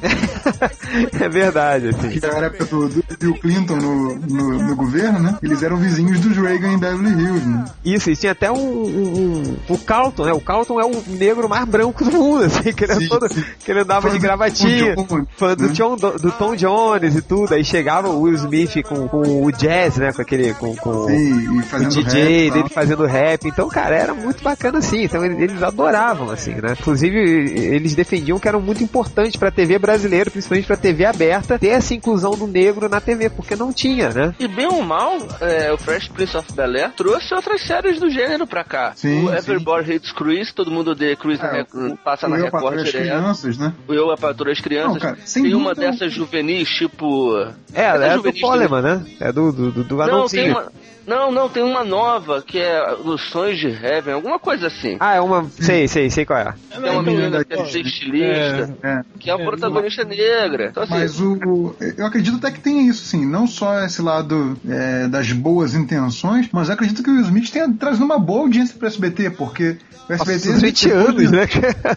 [1.20, 2.08] é verdade, assim.
[2.08, 4.14] Que era do, do Bill Clinton no, no,
[4.58, 5.36] no, no governo, né?
[5.42, 7.64] Eles eram vizinhos dos Reagan em Beverly Hills, né?
[7.84, 10.32] Isso, e tinha até um, um, um- O Carlton, né?
[10.32, 13.28] O Carlton é o negro mais branco do mundo, assim, que ele, era Sim, todo,
[13.32, 13.44] sim.
[13.64, 15.72] que ele andava de do gravatinha, Jones, fã do, né?
[15.72, 19.96] John, do Tom Jones e tudo, aí chegava o Will Smith com, com o jazz,
[19.96, 20.12] né?
[20.12, 20.54] Com aquele.
[20.54, 23.46] com, com Sim, o DJ dele fazendo rap.
[23.46, 25.04] Então, cara, era muito bacana assim.
[25.04, 26.74] Então eles, eles adoravam, assim, né?
[26.78, 31.68] Inclusive, eles defendiam que era muito importante pra TV brasileira, principalmente pra TV aberta, ter
[31.68, 34.34] essa inclusão do negro na TV, porque não tinha, né?
[34.38, 38.46] E bem ou mal, é, o Fresh Prince of Bel-Air trouxe outras séries do gênero
[38.46, 38.92] pra cá.
[38.94, 39.36] Sim, o sim.
[39.36, 42.76] Everybody Hates Chris, todo mundo odeia Chris, na É, Rec- o- passa o na Record
[42.84, 42.92] direto.
[42.92, 43.72] crianças, né?
[43.88, 44.94] O Eu, a Patroa e as Crianças.
[44.94, 47.36] Não, cara, sem tem uma dessas juvenis, tipo...
[47.72, 49.06] É, Essas é do Poleman, né?
[49.20, 50.70] É do, do, do, do Não, tem uma...
[51.06, 54.96] Não, não, tem uma nova, que é Os Sonhos de Heaven, alguma coisa assim.
[54.98, 55.44] Ah, é uma.
[55.50, 56.54] Sei, sei, sei qual é.
[56.70, 59.00] Tem uma menina que é ser estilista, É.
[59.18, 60.68] que é a protagonista negra.
[60.70, 63.24] Então, assim, Mas o, eu acredito até que tem isso, sim.
[63.26, 67.50] Não só esse lado é, das boas intenções, mas eu acredito que o Will Smith
[67.50, 69.76] tenha trazido uma boa audiência pro SBT, porque
[70.08, 71.48] o Nossa, SBT 20 anos, né?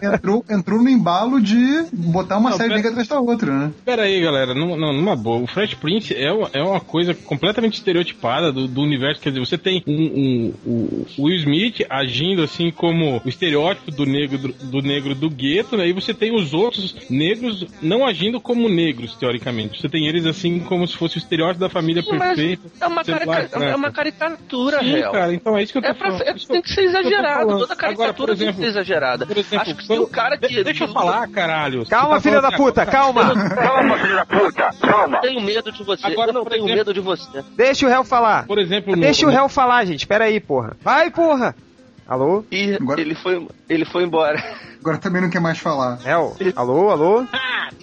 [0.14, 3.72] entrou, entrou no embalo de botar uma Não, série pera- negra atrás da outra, né?
[3.86, 5.44] Pera aí, galera, numa, não, numa boa.
[5.44, 8.99] O Fresh Prince é uma, é uma coisa completamente estereotipada do, do universo.
[9.22, 13.92] Quer dizer, você tem um, um- o o Will Smith agindo assim como o estereótipo
[13.92, 15.88] do negro do, do negro do gueto, né?
[15.88, 19.80] E você tem os outros negros não agindo como negros, teoricamente.
[19.82, 22.62] Você tem eles assim como se fosse o estereótipo da família Sim, perfeita.
[22.80, 25.12] é uma, carica- é uma caricatura Sim, real.
[25.12, 26.22] cara, então é isso que eu tô É pra, falando.
[26.28, 27.48] é- que tem que ser que exagerado.
[27.50, 29.26] Toda Agora, caricatura por exemplo, tem que ser exagerada.
[29.26, 30.48] Por exemplo, Acho que se o cara que.
[30.48, 31.86] De- Deixa eu falar, caralho.
[31.86, 33.34] Calma, tá filha da puta, calma!
[33.56, 35.18] Calma, filho da puta, calma.
[35.18, 36.06] Eu tenho medo de você.
[36.06, 37.44] Agora, eu não tenho exemplo- medo de você.
[37.56, 38.46] Deixa o réu falar.
[38.46, 40.06] Por exemplo, Deixa o réu falar, gente.
[40.08, 40.76] Pera aí, porra.
[40.82, 41.56] Vai, porra!
[42.08, 42.44] Alô?
[42.52, 44.44] E Agora- ele foi, ele foi embora.
[44.82, 45.96] Agora também não quer mais falar.
[45.98, 46.36] Réu?
[46.56, 47.26] Alô, alô?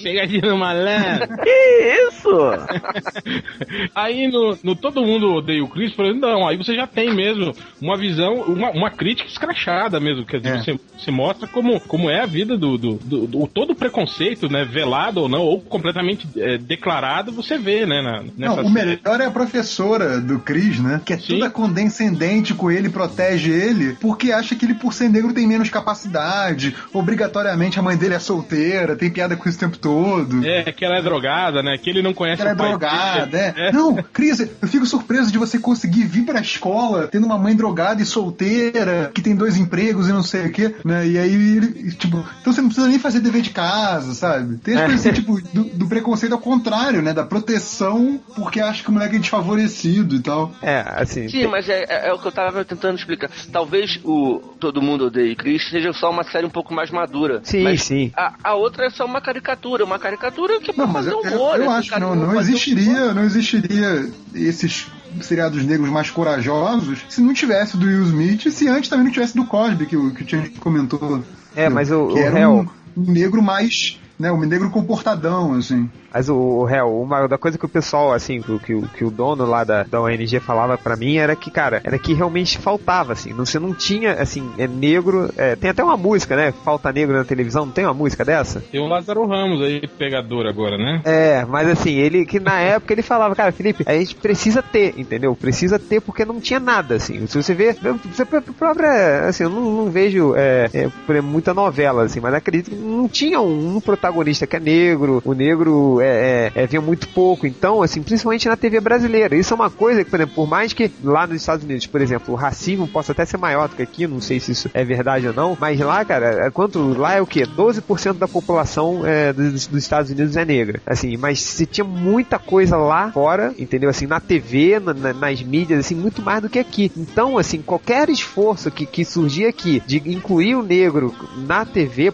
[0.03, 1.29] Pegadinha no malandro.
[1.47, 2.29] Que isso?
[3.95, 7.55] aí no, no Todo Mundo Odeia o Chris, exemplo, não, aí você já tem mesmo
[7.81, 10.25] uma visão, uma, uma crítica escrachada mesmo.
[10.25, 10.59] Quer dizer, É.
[10.63, 14.49] você, você mostra como, como é a vida do, do, do- do- todo o preconceito,
[14.49, 14.65] né?
[14.65, 18.03] Velado ou não, ou completamente é, declarado, você vê, né?
[18.03, 21.01] Na, nessa Não, o melhor é a professora do Chris, né?
[21.05, 21.35] Que é Sim.
[21.39, 25.69] toda condescendente com ele, protege ele, porque acha que ele, por ser negro, tem menos
[25.71, 26.75] capacidade.
[26.99, 30.45] Obrigatoriamente a mãe dele é solteira, tem piada com isso o tempo todo.
[30.47, 31.77] É, que ela é drogada, né?
[31.79, 33.55] Que ele não conhece Ela é drogada, dele.
[33.57, 33.73] é.
[33.73, 38.03] Não, Cris, eu fico surpreso de você conseguir vir pra escola tendo uma mãe drogada
[38.03, 41.07] e solteira, que tem dois empregos e não sei o quê, né?
[41.07, 44.57] E aí, ele, tipo, então você não precisa nem fazer dever de casa, sabe?
[44.59, 44.85] Tem as É.
[44.87, 47.13] coisas assim, tipo, do, do preconceito ao contrário, né?
[47.13, 50.53] Da proteção porque acha que o moleque é desfavorecido e tal.
[50.63, 51.29] É, assim.
[51.29, 53.31] Sim, mas é, é- é o que eu tava tentando explicar.
[53.53, 57.41] Talvez o Todo Mundo Odeia Chris seja só uma série um pouco mais madura.
[57.45, 58.13] Sim, mas sim.
[58.17, 59.85] A, a outra é só uma caricatura.
[59.85, 61.57] Uma caricatura que é pra Não, mas fazer eu, humor.
[61.57, 64.87] eu, eu esse acho não, não existiria, não existiria esses
[65.21, 69.13] seriados negros mais corajosos se não tivesse do Will Smith e se antes também não
[69.13, 71.23] tivesse do Cosby, que, o- que o Tian comentou.
[71.55, 75.53] É, mas o- que o era réu- um, um negro mais, né, um negro comportadão,
[75.55, 75.89] assim.
[76.13, 78.89] Mas o, o réu, uma da coisa que o pessoal, assim, que, o- que, o-
[78.89, 82.15] que o dono lá da, da ONG falava pra mim era que, cara, era que
[82.15, 83.35] realmente faltava, assim.
[83.35, 85.31] Não, você não tinha, assim, é negro.
[85.37, 86.53] é, tem até uma música, né?
[86.65, 88.61] Falta negro na televisão, não tem uma música dessa?
[88.73, 91.03] Tem o Lázaro Ramos aí, pegador agora, né?
[91.05, 94.95] É, mas assim, ele que na época ele falava, cara, Felipe, a gente precisa ter,
[94.99, 95.37] entendeu?
[95.37, 97.27] Precisa ter porque não tinha nada, assim.
[97.27, 102.05] Se você vê, você pr- própria, assim, eu não, não vejo é, é, muita novela,
[102.05, 104.06] assim, mas acredito que não tinha um, um protagonista
[104.47, 108.57] que é negro, o negro é, é, é, vinha muito pouco, então, assim, principalmente na
[108.57, 109.37] TV brasileira.
[109.37, 112.01] Isso é uma coisa que, por exemplo, por mais que lá nos Estados Unidos, por
[112.01, 114.85] exemplo, o racismo possa até ser maior do que aqui, não sei se isso é
[114.85, 117.45] verdade ou não, mas lá, cara, é quanto lá é o quê?
[117.47, 120.81] 12% da população é, dos, dos Estados Unidos é negra.
[120.87, 123.91] Assim, mas se tinha muita coisa lá fora, entendeu?
[123.91, 126.91] Assim, na TV, na- na- nas mídias, assim, muito mais do que aqui.
[126.97, 131.15] Então, assim, qualquer esforço que, que surgir aqui de incluir o negro
[131.47, 132.13] na TV,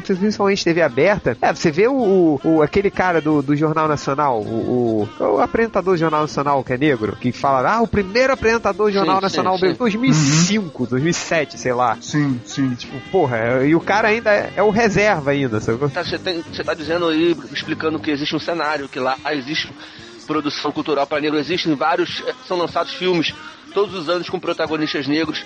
[0.00, 5.08] principalmente TV aberta, é, você vê o, o- aquele cara do, do Jornal Nacional, o,
[5.18, 8.86] o, o apresentador do Jornal Nacional que é negro, que fala, ah, o primeiro apresentador
[8.88, 9.74] do Jornal Sim, Nacional sim, sim.
[9.74, 11.96] 2005, 2007, sei lá.
[12.00, 12.74] Sim, sim.
[12.74, 15.88] Tipo, porra, e o cara ainda é, é o reserva ainda, sabe?
[15.90, 19.70] Tá, Você tem- você tá dizendo aí, explicando que existe um cenário, que lá existe
[20.26, 23.34] produção cultural para negro, existem vários, eh, são lançados filmes
[23.74, 25.44] todos os anos com protagonistas negros,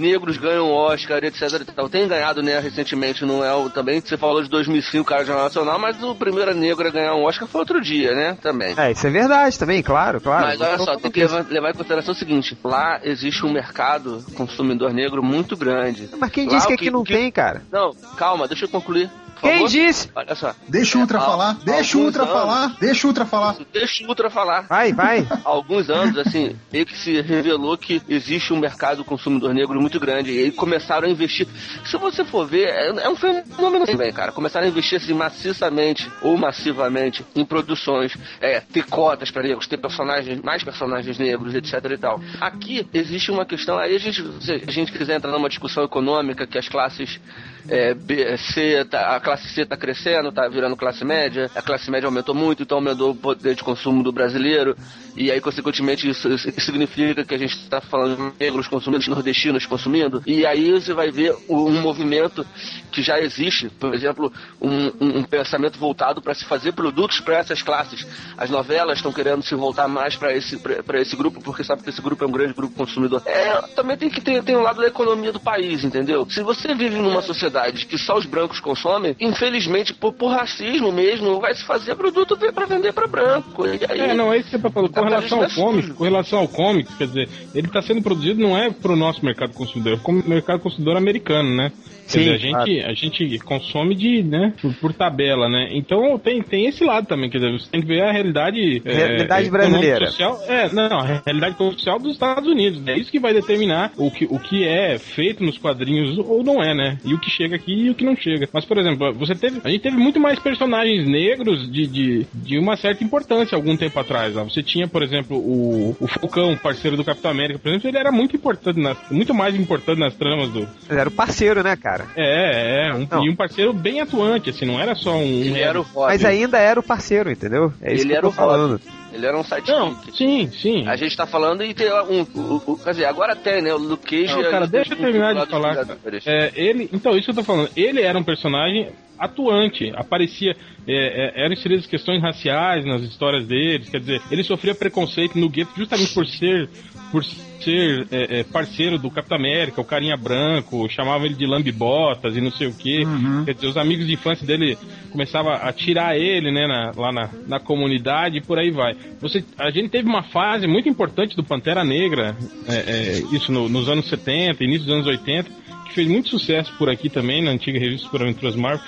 [0.00, 1.42] negros ganham Oscar, etc.
[1.60, 1.88] e tal.
[1.88, 5.78] Tem ganhado, né, recentemente, não é o, também, você falou de 2005, cara, Jornal Nacional,
[5.78, 8.74] mas o primeiro negro a ganhar um Oscar foi outro dia, né, também.
[8.76, 10.46] É, isso é verdade também, claro, claro.
[10.46, 14.24] Mas olha só, tem que levar, levar em consideração o seguinte: lá existe um mercado
[14.34, 16.08] consumidor negro muito grande.
[16.18, 17.62] Mas quem Lá disse que aqui não o tem, cara?
[17.70, 19.10] Não, calma, deixa eu concluir.
[19.40, 19.68] Quem favor.
[19.68, 20.10] disse?
[20.14, 20.54] Olha só.
[20.68, 23.56] Deixa o Ultra É, falar, deixa o Ultra anos- falar, deixa o Ultra falar.
[23.72, 24.60] Deixa o Ultra falar.
[24.62, 25.26] Vai, vai.
[25.44, 29.98] Há alguns anos, assim, meio que se revelou que existe um mercado consumidor negro muito
[29.98, 30.30] grande.
[30.32, 31.46] E aí começaram a investir.
[31.84, 34.32] Se você for ver, é, é um fenômeno também, cara.
[34.32, 39.78] Começaram a investir assim, maciçamente ou massivamente em produções, é, ter cotas para negros, ter
[39.78, 42.20] personagens, mais personagens negros, etc e tal.
[42.40, 46.46] Aqui existe uma questão, aí a gente, se a gente quiser entrar numa discussão econômica
[46.46, 47.18] que as classes
[47.68, 51.90] é, B, C, tá- a classe C está crescendo, está virando classe média, a classe
[51.90, 54.76] média aumentou muito, então aumentou o poder de consumo do brasileiro,
[55.16, 59.10] e aí, consequentemente, isso, isso significa que a gente está falando de negros consumindo, de
[59.10, 62.46] nordestinos consumindo, e aí você vai ver um movimento
[62.92, 67.62] que já existe, por exemplo, um, um- pensamento voltado para se fazer produtos para essas
[67.62, 68.04] classes.
[68.36, 70.60] As novelas estão querendo se voltar mais para esse,
[70.94, 73.22] esse grupo, porque sabe que esse grupo é um grande grupo consumidor.
[73.26, 76.26] É, também tem que ter, tem um lado da economia do país, entendeu?
[76.28, 77.49] Se você vive numa sociedade
[77.86, 82.66] que só os brancos consomem, infelizmente, por, por racismo mesmo, vai se fazer produto para
[82.66, 83.66] vender para branco.
[83.66, 84.92] E aí, É, não, é isso que você tá falando.
[84.92, 88.56] Com relação ao cômico, com relação ao cômico, quer dizer, ele está sendo produzido não
[88.56, 91.72] é pro nosso mercado consumidor, é como mercado consumidor americano, né?
[92.06, 95.68] Sim, dizer, a gente, a gente consome de, né, por, por tabela, né?
[95.72, 98.82] Então tem, tem esse lado também, quer dizer, você tem que ver a realidade.
[98.84, 100.06] é, Realidade econômica, brasileira.
[100.06, 102.86] Social, é, não, a realidade social dos Estados Unidos.
[102.86, 106.62] É isso que vai determinar o que, o que é feito nos quadrinhos ou não
[106.62, 106.98] é, né?
[107.04, 108.48] E o que chega aqui e o que não chega.
[108.52, 109.60] Mas, por exemplo, você teve.
[109.64, 113.98] A gente teve muito mais personagens negros de, de, de uma certa importância algum tempo
[113.98, 114.36] atrás.
[114.36, 114.44] Ó.
[114.44, 118.12] Você tinha, por exemplo, o, o Falcão, parceiro do Capitão América, por exemplo, ele era
[118.12, 120.60] muito importante, nas, muito mais importante nas tramas do.
[120.88, 121.99] Ele era o parceiro, né, cara?
[122.16, 123.24] É, é, um, Não.
[123.24, 125.22] e um parceiro bem atuante, assim, não era só um.
[125.22, 126.06] ele era o Robin.
[126.12, 127.72] Mas ainda era o parceiro, entendeu?
[127.82, 128.80] É isso Ele que eu era tô o falando.
[129.12, 129.70] Ele era um sidekick.
[129.72, 130.86] Não, sim, sim.
[130.86, 132.22] A gente tá falando e tem um.
[132.34, 133.74] o- o- quer dizer, agora tem, né?
[133.74, 134.40] O Luke Cage.
[134.40, 135.74] Não, cara, deixa eu terminar de falar.
[135.74, 135.98] cara.
[136.26, 137.68] É, ele, então, isso que eu tô falando.
[137.76, 140.56] Ele era um personagem atuante, aparecia,
[140.88, 145.48] é, é, eram inseridas questões raciais nas histórias deles, quer dizer, ele sofria preconceito no
[145.48, 146.70] gueto justamente por ser,
[147.10, 152.36] por ser é, é, parceiro do Capitão América, o carinha branco, chamavam ele de lambibotas
[152.36, 153.04] e não sei o que,
[153.44, 154.78] quer dizer, os amigos de infância dele
[155.10, 158.94] começavam a tirar ele, né, na- lá na, na comunidade e por aí vai.
[159.20, 162.36] Você, a gente teve uma fase muito importante do Pantera Negra,
[162.68, 165.50] é, é, isso no- nos anos 70, início dos anos 80,
[165.86, 168.80] que fez muito sucesso por aqui também, na antiga revista Super Aventuras Marvel.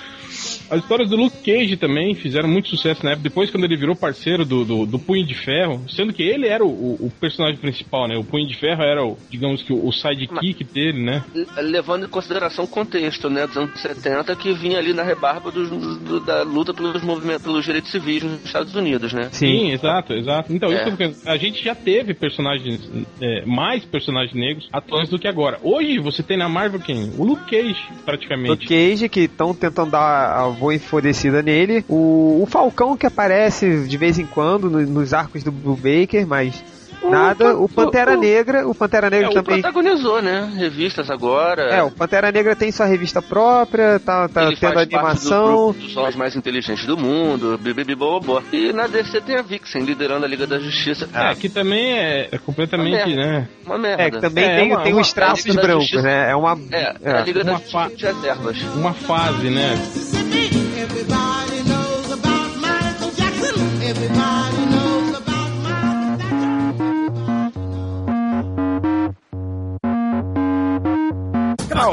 [0.73, 3.95] As histórias do Luke Cage também fizeram muito sucesso na época, depois quando ele virou
[3.95, 7.61] parceiro do, do, do Punho de Ferro, sendo que ele era o, o- o personagem
[7.61, 8.17] principal, né?
[8.17, 11.23] O Punho de Ferro era, o, digamos que, o, o sidekick dele, né?
[11.59, 15.69] Levando em consideração o contexto, né, dos anos 70, que vinha ali na rebarba dos-
[15.99, 19.29] do- da luta pelos movimentos, pelos direitos civis nos Estados Unidos, né?
[19.31, 20.53] Sim, exato, exato.
[20.55, 20.89] Então, É.
[20.89, 25.59] isso a gente já teve personagens, é, mais personagens negros atuantes do que agora.
[25.63, 27.13] Hoje você tem na Marvel quem?
[27.19, 28.49] O Luke Cage, praticamente.
[28.51, 31.85] Luke Cage, que estão tentando dar a boa enfurecida nele.
[31.89, 36.27] O, o Falcão, que aparece de vez em quando no- nos arcos do, do Baker,
[36.27, 36.63] mas
[37.03, 37.57] nada.
[37.57, 39.61] O Pantera o- Negra, o Pantera É, Negra o também.
[39.61, 40.49] protagonizou, né?
[40.57, 41.63] Revistas agora.
[41.63, 45.73] É, o Pantera Negra tem sua revista própria, tá, tá Ele tendo faz parte animação.
[45.73, 48.41] do dos homens mais inteligentes do mundo, bibibibobó.
[48.53, 51.09] E na DC tem a Vixen liderando a Liga da Justiça.
[51.13, 53.17] É, que também é, é completamente, Uma merda.
[53.17, 53.49] né?
[53.67, 54.03] Uma merda.
[54.05, 56.31] É, que também É, tem, uma- tem uma- os traços brancos, né?
[56.31, 56.57] É uma.
[56.71, 57.11] É, é.
[57.11, 58.63] a Liga da Justiça de reservas.
[58.77, 59.75] Uma fase, né?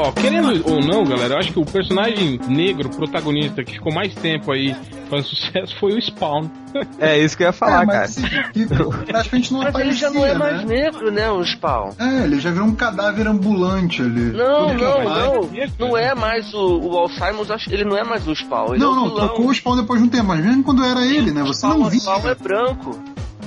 [0.00, 4.14] Ó, querendo ou não, galera, eu acho que o personagem negro protagonista que ficou mais
[4.14, 4.74] tempo aí
[5.08, 6.48] fazendo sucesso foi o Spawn.
[7.00, 7.98] É isso que eu ia falar, é, cara.
[7.98, 8.14] mas
[8.52, 8.66] que
[9.06, 10.64] praticamente não Mas ele aparecia, já não é mais né?
[10.66, 11.90] negro, né, o Spawn?
[11.98, 14.30] É, ele já virou um cadáver ambulante ali.
[14.30, 15.50] Não, não, não.
[15.80, 18.74] Não é mais o, o Alzheimer, acho que ele não é mais o Spawn.
[18.74, 19.26] Ele Não, é o não, vilão.
[19.26, 21.42] trocou o Spawn depois de um tempo, mas mesmo quando era ele, né?
[21.42, 22.00] Você Spawn, não via.
[22.00, 23.00] Spawn é branco.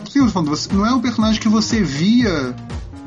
[0.09, 2.53] Sim, eu tô falando, você, não é um personagem que você via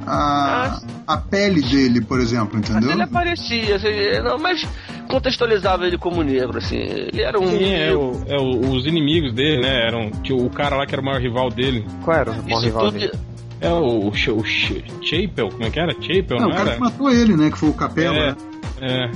[0.07, 2.91] a, a pele dele, por exemplo, Mas entendeu?
[2.93, 4.67] ele aparecia, assim, não, mas
[5.09, 6.77] contextualizava ele como negro, assim.
[6.77, 7.47] Ele era um.
[7.49, 9.87] Sim, é, o- é o- os inimigos dele, né?
[9.87, 11.85] Eram tinha o cara lá que era o maior rival dele.
[12.05, 13.13] Qual era o maior Isso rival tudo, dele?
[13.61, 15.93] É o, o, o Ch- Chapel, como é que era?
[15.95, 16.75] Chapel, Não, não, o cara era?
[16.75, 17.51] que matou ele, né?
[17.51, 18.17] Que foi o Capela.
[18.17, 18.37] É, né?
[18.83, 19.11] é.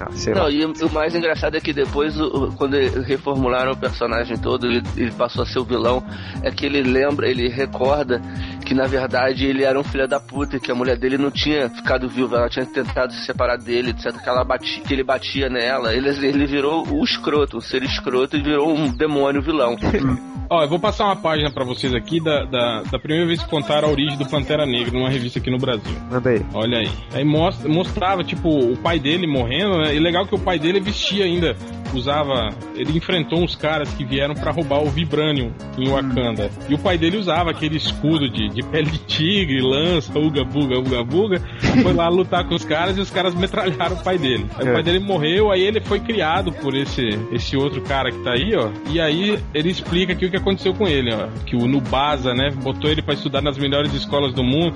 [0.00, 0.06] Ah.
[0.32, 2.14] Não, e o mais engraçado é que depois,
[2.56, 6.04] quando reformularam o personagem todo, ele, ele passou a ser o vilão,
[6.40, 8.22] é que ele lembra, ele recorda
[8.68, 11.30] que na verdade ele era um filho da puta e que a mulher dele não
[11.30, 14.12] tinha ficado viúva, ela tinha tentado se separar dele, etc.
[14.22, 15.94] Que, ela batia, que ele batia nela.
[15.94, 19.74] Ele, ele virou o escroto, o ser escroto e virou um demônio vilão.
[20.50, 23.50] Ó, eu vou passar uma página pra vocês aqui da, da, da primeira vez que
[23.50, 25.94] contaram a origem do Pantera Negra numa revista aqui no Brasil.
[26.10, 26.42] Manda aí.
[26.54, 26.90] Olha aí.
[27.12, 29.94] Aí mostra, mostrava, tipo, o pai dele morrendo, né?
[29.94, 31.54] E legal que o pai dele vestia ainda,
[31.94, 32.48] usava.
[32.74, 36.50] Ele enfrentou uns caras que vieram pra roubar o Vibranium em Wakanda.
[36.66, 40.78] E o pai dele usava aquele escudo de, de pele de tigre, lança, uga buga,
[40.78, 41.40] uga buga.
[41.82, 44.46] Foi lá lutar com os caras e os caras metralharam o pai dele.
[44.58, 44.72] Aí o É.
[44.74, 48.54] pai dele morreu, aí ele foi criado por esse, esse outro cara que tá aí,
[48.56, 48.70] ó.
[48.90, 51.28] E aí ele explica aqui o que aconteceu com ele, ó.
[51.46, 54.74] Que o Nubasa, né, botou ele pra estudar nas melhores escolas do mundo.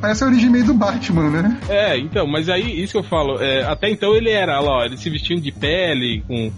[0.00, 1.58] Parece a origem meio do Batman, né?
[1.68, 4.84] é, então, mas aí, isso que eu falo, é, até então ele era, lá, ó,
[4.84, 6.52] ele se vestindo de pele, com,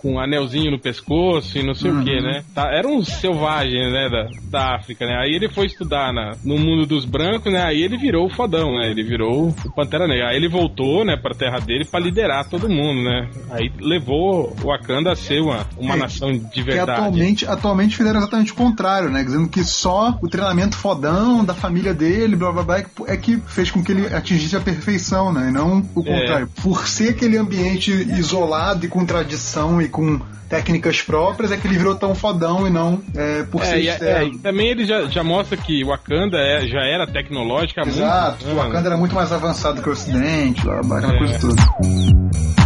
[0.00, 2.42] com um anelzinho no pescoço e não sei o que, né?
[2.54, 5.16] Tá, era um selvagem, né, da, da África, né?
[5.22, 7.62] Aí ele foi estudar na, no mundo dos brancos, né?
[7.62, 8.90] Aí ele virou o fodão, né?
[8.90, 10.28] Ele virou o Pantera Negra.
[10.30, 13.28] Aí ele voltou, né, pra terra dele pra liderar todo mundo, né?
[13.50, 16.90] Aí levou o Wakanda a ser uma, uma É, nação de Que verdade.
[16.92, 19.22] atualmente, atualmente fizeram exatamente o contrário, né?
[19.22, 23.16] Dizendo que só o treinamento fodão da família dele, blá blá blá, é que- é
[23.16, 25.48] que fez com que ele atingisse a perfeição, né?
[25.48, 26.04] E não o É.
[26.20, 26.48] contrário.
[26.62, 31.78] Por ser aquele ambiente isolado e com tradição e com técnicas próprias, é que ele
[31.78, 34.34] virou tão fodão e não é, por É, ser e, é, externo.
[34.34, 38.44] e também ele já, já mostra que Wakanda é, já era tecnológica há muito Exato,
[38.46, 38.56] anos.
[38.58, 41.18] o Wakanda era muito mais avançado que o Ocidente, blá, aquela É.
[41.18, 42.59] coisa toda.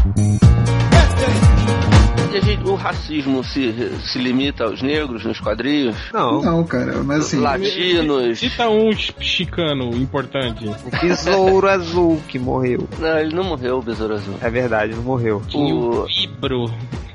[2.35, 3.73] E a gente, o racismo se,
[4.07, 5.97] se limita aos negros nos quadrinhos?
[6.13, 6.43] Não.
[6.43, 7.39] Não, cara, mas assim.
[7.39, 8.41] Latinos.
[8.41, 10.67] Cita um chi- chicano importante.
[10.67, 12.89] O Besouro Azul que morreu.
[12.99, 14.35] Não, ele não morreu, o Besouro Azul.
[14.41, 15.43] É verdade, não morreu.
[15.49, 16.67] Tinha O- o Ibro.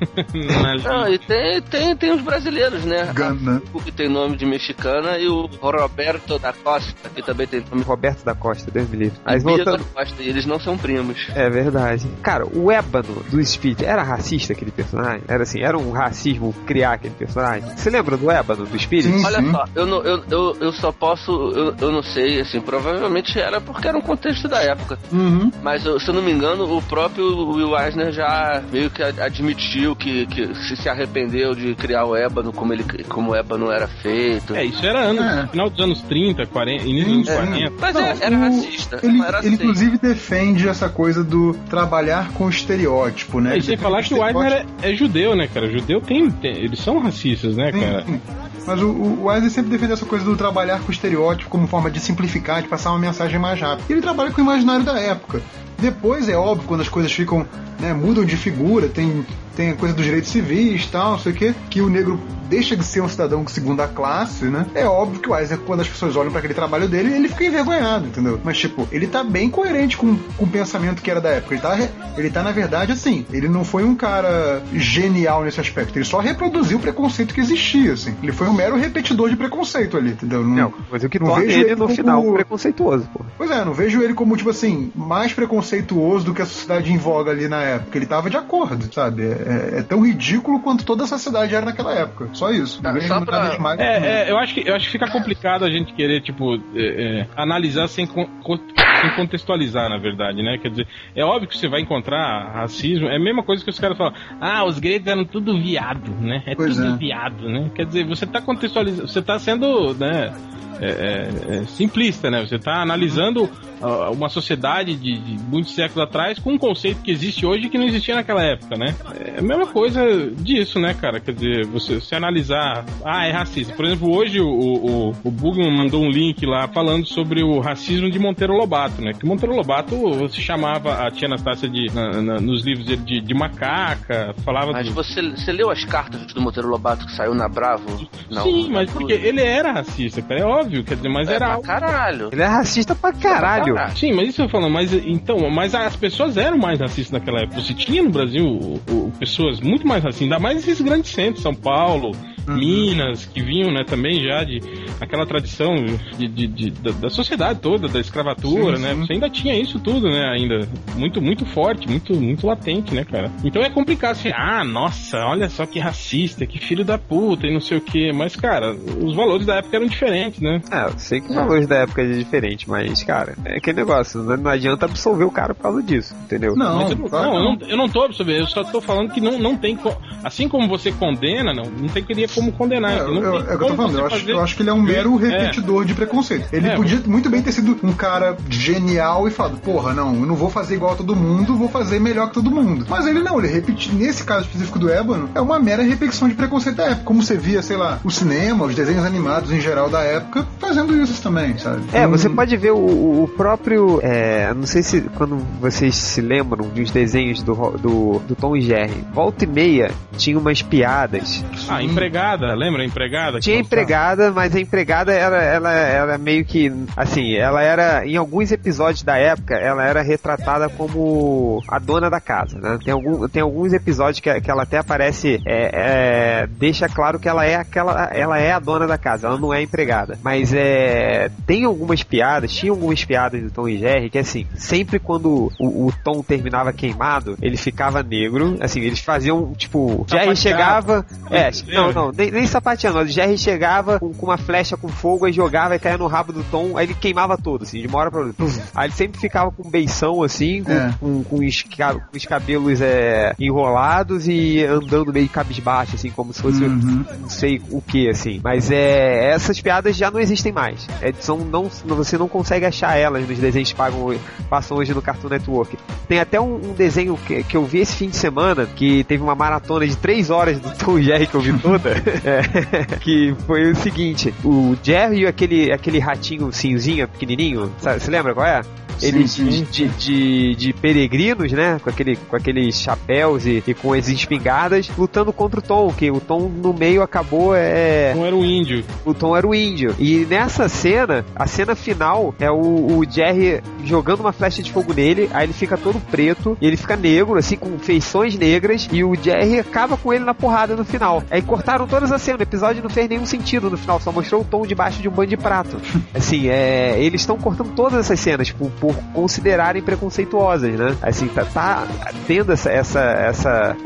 [0.82, 3.10] Não, e tem, tem, tem os brasileiros, né?
[3.14, 3.60] Gana.
[3.74, 7.82] O que tem nome de mexicana e o Roberto da Costa, que também tem nome
[7.82, 9.18] Roberto da Costa, Deus me livre.
[9.22, 9.76] Mas voltando.
[9.76, 11.28] da Costa, e eles não são primos.
[11.34, 12.06] É verdade.
[12.22, 15.09] Cara, o ébano do Speed era racista aquele personagem?
[15.28, 17.68] Era assim, era um racismo criar aquele personagem?
[17.76, 19.04] Você lembra do ébano do Speed?
[19.04, 19.24] Sim.
[19.24, 21.30] Olha só, eu não, eu, eu, eu só posso.
[21.32, 24.98] Eu, eu não sei, assim, provavelmente era porque era um contexto da época.
[25.12, 25.50] Uhum.
[25.62, 29.94] Mas se eu não me engano, o próprio Will Eisner já meio que ad- admitiu
[29.96, 33.88] que, que se, se arrependeu de criar o ébano como, ele, como o ébano era
[33.88, 34.54] feito.
[34.54, 35.46] É, isso era anos, É.
[35.48, 37.60] final dos anos 30, 40, início dos Sim, anos sim.
[37.68, 37.74] 40.
[37.80, 39.00] Mas Não, é- era o- racista.
[39.02, 39.54] Ele, era ele assim.
[39.54, 43.54] inclusive defende essa coisa do trabalhar com estereótipo, né?
[43.54, 45.70] É, e sem falar que o Eisner é, é judeu, né, cara?
[45.70, 48.04] Judeu tem, tem- Eles são racistas, né, cara?
[48.06, 48.20] sim.
[48.66, 52.62] Mas o, o sempre defende essa coisa do trabalhar com estereótipo como forma de simplificar,
[52.62, 53.84] de passar uma mensagem mais rápida.
[53.88, 55.40] E ele trabalha com o imaginário da época.
[55.80, 57.46] Depois, é óbvio, quando as coisas ficam,
[57.78, 59.24] né, mudam de figura, tem,
[59.56, 62.76] tem a coisa dos direitos civis tal, não sei o quê, que o negro deixa
[62.76, 64.66] de ser um cidadão de segunda classe, né?
[64.74, 67.44] É óbvio que o Eisner, quando as pessoas olham para aquele trabalho dele, ele fica
[67.44, 68.40] envergonhado, entendeu?
[68.42, 71.54] Mas, tipo, ele tá bem coerente com, com o pensamento que era da época.
[71.54, 71.78] Ele tá,
[72.16, 75.96] ele tá, na verdade, assim, ele não foi um cara genial nesse aspecto.
[75.96, 78.16] Ele só reproduziu o preconceito que existia, assim.
[78.20, 80.42] Ele foi um mero repetidor de preconceito ali, entendeu?
[80.42, 83.24] Não, mas o que não vejo ele ele no como- final preconceituoso, pô.
[83.38, 85.32] Pois é, não vejo ele como, tipo assim, mais
[85.70, 87.96] preconceituoso do que a sociedade em voga ali na época.
[87.96, 89.22] Ele tava de acordo, sabe?
[89.22, 92.28] É, é tão ridículo quanto toda a sociedade era naquela época.
[92.32, 92.80] Só isso.
[92.84, 93.56] Ah, vejo só pra-.
[93.78, 97.20] É, é, eu acho que eu acho que fica complicado a gente querer tipo é,
[97.20, 100.58] é, analisar sem, con- co- sem contextualizar, na verdade, né?
[100.58, 103.06] Quer dizer, é óbvio que você vai encontrar racismo.
[103.08, 104.14] É a mesma coisa que os caras falam.
[104.40, 106.42] Ah, os gregos eram tudo viado, né?
[106.46, 106.96] É Pois tudo é.
[106.96, 107.70] viado, né?
[107.74, 110.32] Quer dizer, você tá contextualizando, você tá sendo, né?
[110.80, 112.40] é, é, é, simplista, né?
[112.40, 113.50] Você está analisando
[113.82, 117.68] ah, uma sociedade de, de muitos séculos atrás com um conceito que existe hoje e
[117.70, 118.94] que não existia naquela época, né?
[119.34, 120.00] É a mesma coisa
[120.38, 121.20] disso, né, cara?
[121.20, 123.74] Quer dizer, você se analisar, ah, é racista.
[123.74, 128.10] Por exemplo, hoje o, o, o Bugman mandou um link lá falando sobre o racismo
[128.10, 129.12] de Monteiro Lobato, né?
[129.12, 133.20] Que Monteiro Lobato se chamava a tia Anastácia de, na- na- nos livros dele de,
[133.20, 134.94] de macaca, falava Mas do...
[134.94, 138.08] você, você leu as cartas do Monteiro Lobato que saiu na Bravo?
[138.30, 141.58] Não, Sim, mas porque ele era racista, cara, é óbvio, quer dizer, mas É era
[141.58, 142.28] pra caralho.
[142.32, 143.74] Ele é racista pra caralho.
[143.96, 147.60] Sim, mas isso eu falando, mas então, mas as pessoas eram mais racistas naquela época.
[147.60, 151.42] Você tinha no Brasil o- o- pessoas muito mais racistas, ainda mais esses grandes centros,
[151.42, 152.12] São Paulo,
[152.56, 154.60] Minas, que vinham, né, também já de
[155.00, 155.74] aquela tradição
[156.18, 158.94] de, de- de- da, da sociedade toda, da escravatura, Sim, né?
[158.94, 159.00] sim.
[159.06, 163.30] Você ainda tinha isso tudo, né, ainda muito, muito forte, muito, muito latente, né, cara?
[163.44, 167.52] Então é complicado assim, ah, nossa, olha só que racista, que filho da puta e
[167.52, 170.60] não sei o que, mas, cara, os valores da época eram diferentes, né?
[170.70, 174.22] É, eu sei que os valores da época é diferente, mas, cara, é aquele negócio,
[174.22, 176.54] não, não adianta absolver o cara por causa disso, entendeu?
[176.56, 178.64] Não, Mas eu, não, claro não, que eu não, eu não tô absorvendo, eu só
[178.64, 179.78] tô falando que não, não tem.
[180.22, 182.92] Assim como você condena, não, não tem que como condenar.
[182.92, 184.62] É, não eu, tem é o que eu tô falando, eu acho, eu acho que
[184.62, 186.46] ele é um mero repetidor de preconceito.
[186.52, 190.26] Ele É, podia muito bem ter sido um cara genial e falado, porra, não, eu
[190.26, 192.86] não vou fazer igual a todo mundo, vou fazer melhor que todo mundo.
[192.88, 196.34] Mas ele não, ele repete, nesse caso específico do Ébano, é uma mera repetição de
[196.34, 197.04] preconceito da época.
[197.04, 200.96] Como você via, sei lá, o cinema, os desenhos animados em geral da época, fazendo
[201.02, 201.82] isso também, sabe?
[201.92, 204.00] É, Hum, você pode ver o, o próprio.
[204.02, 208.60] É, não sei se quando vocês se lembram dos desenhos do, do, do Tom e
[208.62, 209.04] Jerry.
[209.12, 211.44] Volta e meia tinha umas piadas.
[211.68, 211.82] Ah,
[212.20, 213.40] empregada, lembra a empregada?
[213.40, 216.72] Tinha empregada, mas a empregada ela, ela, ela meio que.
[216.96, 218.06] Assim, ela era.
[218.06, 222.78] Em alguns episódios da época, ela era retratada como a dona da casa, né?
[222.84, 225.40] Tem, algum, tem alguns episódios que, que ela até aparece.
[225.46, 228.10] é, é, deixa claro que ela é aquela.
[228.12, 230.18] Ela é a dona da casa, ela não é empregada.
[230.22, 231.30] Mas é.
[231.46, 235.86] Tem algumas piadas, tinha algumas piadas do Tom e Jerry que assim, sempre quando o,
[235.86, 238.56] o Tom terminava queimado, ele ficava negro.
[238.60, 241.04] Assim, eles faziam, tipo, Jerry chegava.
[241.30, 241.92] É, Lembra?
[241.92, 242.98] não, não, nem, nem sapateando.
[243.00, 246.32] O Jerry chegava com, com uma flecha com fogo, aí jogava e caía no rabo
[246.32, 248.34] do Tom, aí ele queimava todo, assim, de uma hora pra outra.
[248.34, 248.60] Puf.
[248.74, 250.94] Aí ele sempre ficava com beição, assim, com, É.
[251.00, 256.32] com, com os, ca- com os cabelos é, enrolados e andando meio cabisbaixo, assim, como
[256.32, 257.04] se fosse Uhum.
[257.20, 258.40] não sei o que, assim.
[258.42, 260.86] Mas é, essas piadas já não existem mais.
[261.00, 264.14] É, são, não, você não consegue achar elas nos desenhos que pagam,
[264.48, 265.76] passam hoje no Cartoon Network.
[266.08, 269.22] Tem até um, um desenho que, que eu vi esse fim de semana, que teve
[269.22, 273.34] uma maratona de 3 horas do Tom e Jerry que eu vi toda, é, que
[273.46, 278.46] foi o seguinte, o Jerry e aquele, aquele ratinho cinzinho, pequenininho, sabe, você lembra qual
[278.46, 278.62] é?
[279.02, 279.46] Eles sim.
[279.46, 281.80] de, de, de, de peregrinos, né?
[281.82, 286.10] Com, aquele, com aqueles chapéus e, e com as espingardas, lutando contra o Tom, que
[286.10, 288.84] o Tom no meio acabou é, Não era o índio.
[289.04, 289.94] o Tom era o índio.
[289.98, 294.92] E nessa cena, a cena final é o, o Jerry jogando uma flecha de fogo
[294.92, 299.02] nele, aí ele fica todo preto, e ele fica negro, assim, com feições negras, e
[299.02, 301.22] o Jerry acaba com ele na porrada no final.
[301.30, 304.42] Aí cortaram todas as cenas, o episódio não fez nenhum sentido no final, só mostrou
[304.42, 305.76] o Tom debaixo de um banho de prato.
[306.14, 310.96] Assim, é, eles estão cortando todas essas cenas, tipo, por considerarem preconceituosas, né?
[311.02, 311.86] Assim, tá, tá
[312.26, 313.76] tendo essa, essa, essa,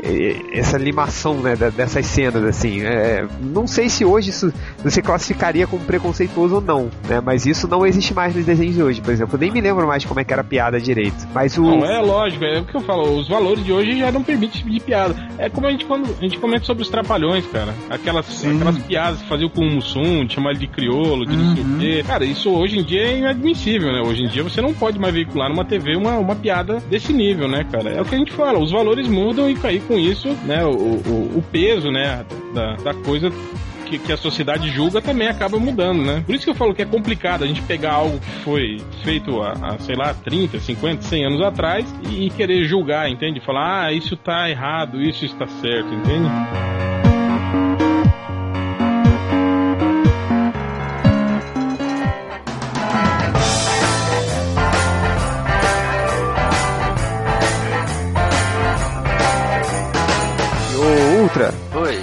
[0.53, 2.81] essa limação, né, dessas cenas, assim.
[2.83, 4.53] É, não sei se hoje isso
[4.83, 7.21] você classificaria como preconceituoso ou não, né?
[7.23, 9.35] Mas isso não existe mais nos desenhos de hoje, por exemplo.
[9.35, 11.27] Eu nem me lembro mais como é que era a piada direito.
[11.33, 11.63] Mas o.
[11.63, 14.49] Não, é lógico, é o que eu falo, os valores de hoje já não permitem
[14.49, 15.15] esse tipo de piada.
[15.37, 17.73] É como a gente quando a gente comenta sobre os trapalhões, cara.
[17.89, 21.55] Aquelas, aquelas piadas que faziam com o Mussum, de chamar ele de crioulo, de não
[21.55, 22.03] sei o quê.
[22.05, 24.01] Cara, isso hoje em dia é inadmissível, né?
[24.01, 27.47] Hoje em dia você não pode mais veicular numa TV uma, uma piada desse nível,
[27.47, 27.89] né, cara?
[27.89, 30.63] É o que a gente fala, os valores mudam e cair com isso, né?
[30.65, 33.31] O, o, o peso, né, da, da coisa
[33.85, 36.23] que, que a sociedade julga também acaba mudando, né?
[36.25, 39.41] Por isso que eu falo que é complicado a gente pegar algo que foi feito
[39.41, 43.39] há, sei lá, 30, 50, 100 anos atrás e, e querer julgar, entende?
[43.39, 46.84] Falar, ah, isso tá errado, isso está certo, entende?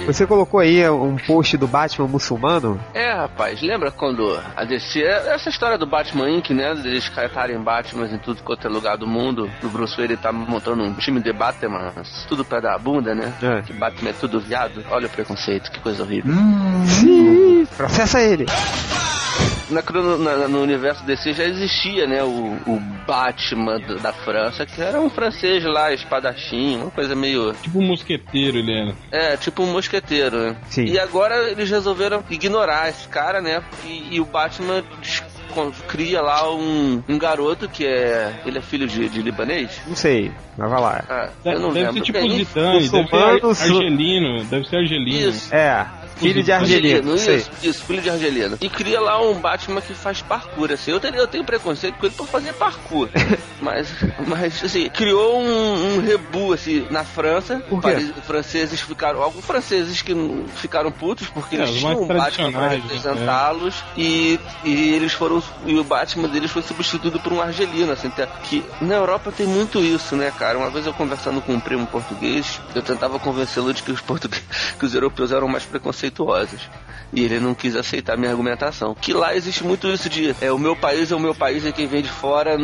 [0.05, 2.79] Você colocou aí um post do Batman muçulmano?
[2.93, 5.01] É, rapaz, lembra quando a DC.
[5.01, 6.71] Essa história do Batman Inc., né?
[6.71, 9.49] Eles catarem Batman em tudo quanto é lugar do mundo.
[9.63, 11.91] O Bruce Wayne tá montando um time de Batman,
[12.27, 13.33] tudo pra dar a bunda, né?
[13.41, 13.61] É.
[13.61, 14.83] Que Batman é tudo viado.
[14.89, 16.31] Olha o preconceito, que coisa horrível.
[16.33, 18.45] Hum, Processa ele!
[19.73, 22.23] Na, crono- na- no universo DC já existia, né?
[22.23, 27.53] O, o Batman do- da França, que era um francês lá, espadachim, uma coisa meio.
[27.61, 28.95] Tipo um mosqueteiro, ele era.
[29.11, 30.55] É, tipo um mosqueteiro, né?
[30.69, 30.85] Sim.
[30.85, 33.61] E agora eles resolveram ignorar esse cara, né?
[33.85, 34.83] E, e o Batman
[35.87, 38.41] cria lá um, um garoto que é.
[38.45, 39.81] Ele é filho de, de libanês?
[39.87, 41.03] Não sei, mas vai lá.
[41.09, 41.93] Ah, Deve, eu não deve lembro.
[42.05, 43.07] ser tipo Zidane, deve
[43.55, 45.29] ser argelino, deve ser argelino.
[45.29, 45.53] Isso.
[45.53, 48.57] É, filho de Argelino, isso, isso, filho de Argelino.
[48.61, 50.91] E cria lá um Batman que faz parkour, assim.
[50.91, 53.09] Eu tenho, eu tenho preconceito com ele por fazer parkour.
[53.61, 53.87] mas,
[54.27, 57.57] mas, assim, criou um, um rebu, assim, na França.
[57.69, 57.91] Por quê?
[57.91, 60.13] Paris- franceses ficaram, alguns franceses que
[60.55, 62.75] ficaram putos porque É, eles tinham um Batman pra né?
[62.75, 68.11] representá-los e, e eles foram, e o Batman deles foi substituído por um argelino, assim,
[68.43, 70.57] que na Europa tem muito isso, né, cara?
[70.57, 74.45] Uma vez eu conversando com um primo português, eu tentava convencê-lo de que os portugueses,
[74.79, 76.02] que os europeus eram mais preconceituosos.
[77.11, 78.95] E ele não quis aceitar minha argumentação.
[78.95, 81.71] Que lá existe muito isso de é, o meu país é o meu país e
[81.71, 82.57] quem vem de fora,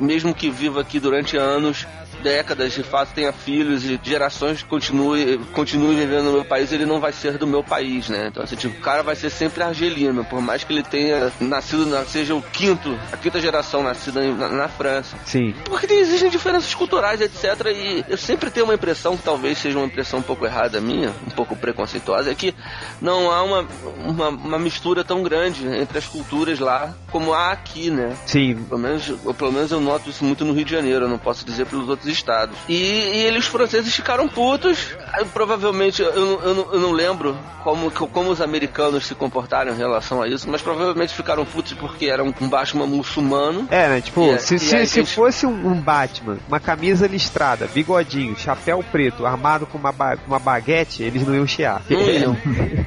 [0.00, 1.86] mesmo que viva aqui durante anos,
[2.26, 6.98] décadas, de fato, tenha filhos e gerações continue, continue vivendo no meu país, ele não
[6.98, 8.26] vai ser do meu país, né?
[8.28, 11.86] Então, assim, tipo, o cara vai ser sempre argelino, por mais que ele tenha nascido,
[11.86, 15.16] na- seja o quinto, a quinta geração nascida na, na França.
[15.24, 15.54] Sim.
[15.66, 17.44] Porque existem diferenças culturais, etc.
[17.74, 21.10] E eu sempre tenho uma impressão, que talvez seja uma impressão um pouco errada minha,
[21.26, 22.52] um pouco preconceituosa, é que
[23.00, 23.66] não há uma,
[24.04, 28.16] uma, uma mistura tão grande entre as culturas lá como há aqui, né?
[28.26, 28.56] Sim.
[28.68, 29.04] Pelo menos,
[29.38, 31.88] pelo menos eu noto isso muito no Rio de Janeiro, eu não posso dizer pelos
[31.88, 32.56] outros estados.
[32.68, 34.78] E, e eles, os franceses, ficaram putos.
[35.12, 39.76] Aí, provavelmente, eu, não- eu, eu não lembro como, como os americanos se comportaram em
[39.76, 43.66] relação a isso, mas provavelmente ficaram putos porque era um, um Batman muçulmano.
[43.70, 44.00] É, né?
[44.00, 48.36] Tipo, E é- se, e se, se eles- fosse um, Batman, uma camisa listrada, bigodinho,
[48.36, 51.82] chapéu preto, armado com uma, ba- uma baguete, eles não iam chiar.
[51.88, 52.36] Não iam.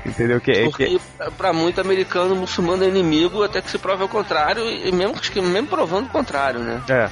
[0.06, 0.40] Entendeu?
[0.42, 1.00] Que, que, Porque
[1.38, 5.42] pra muito americano, muçulmano é inimigo até que se prove ao contrário, e mesmo, que
[5.42, 6.82] mesmo provando o contrário, né?
[6.90, 7.10] é.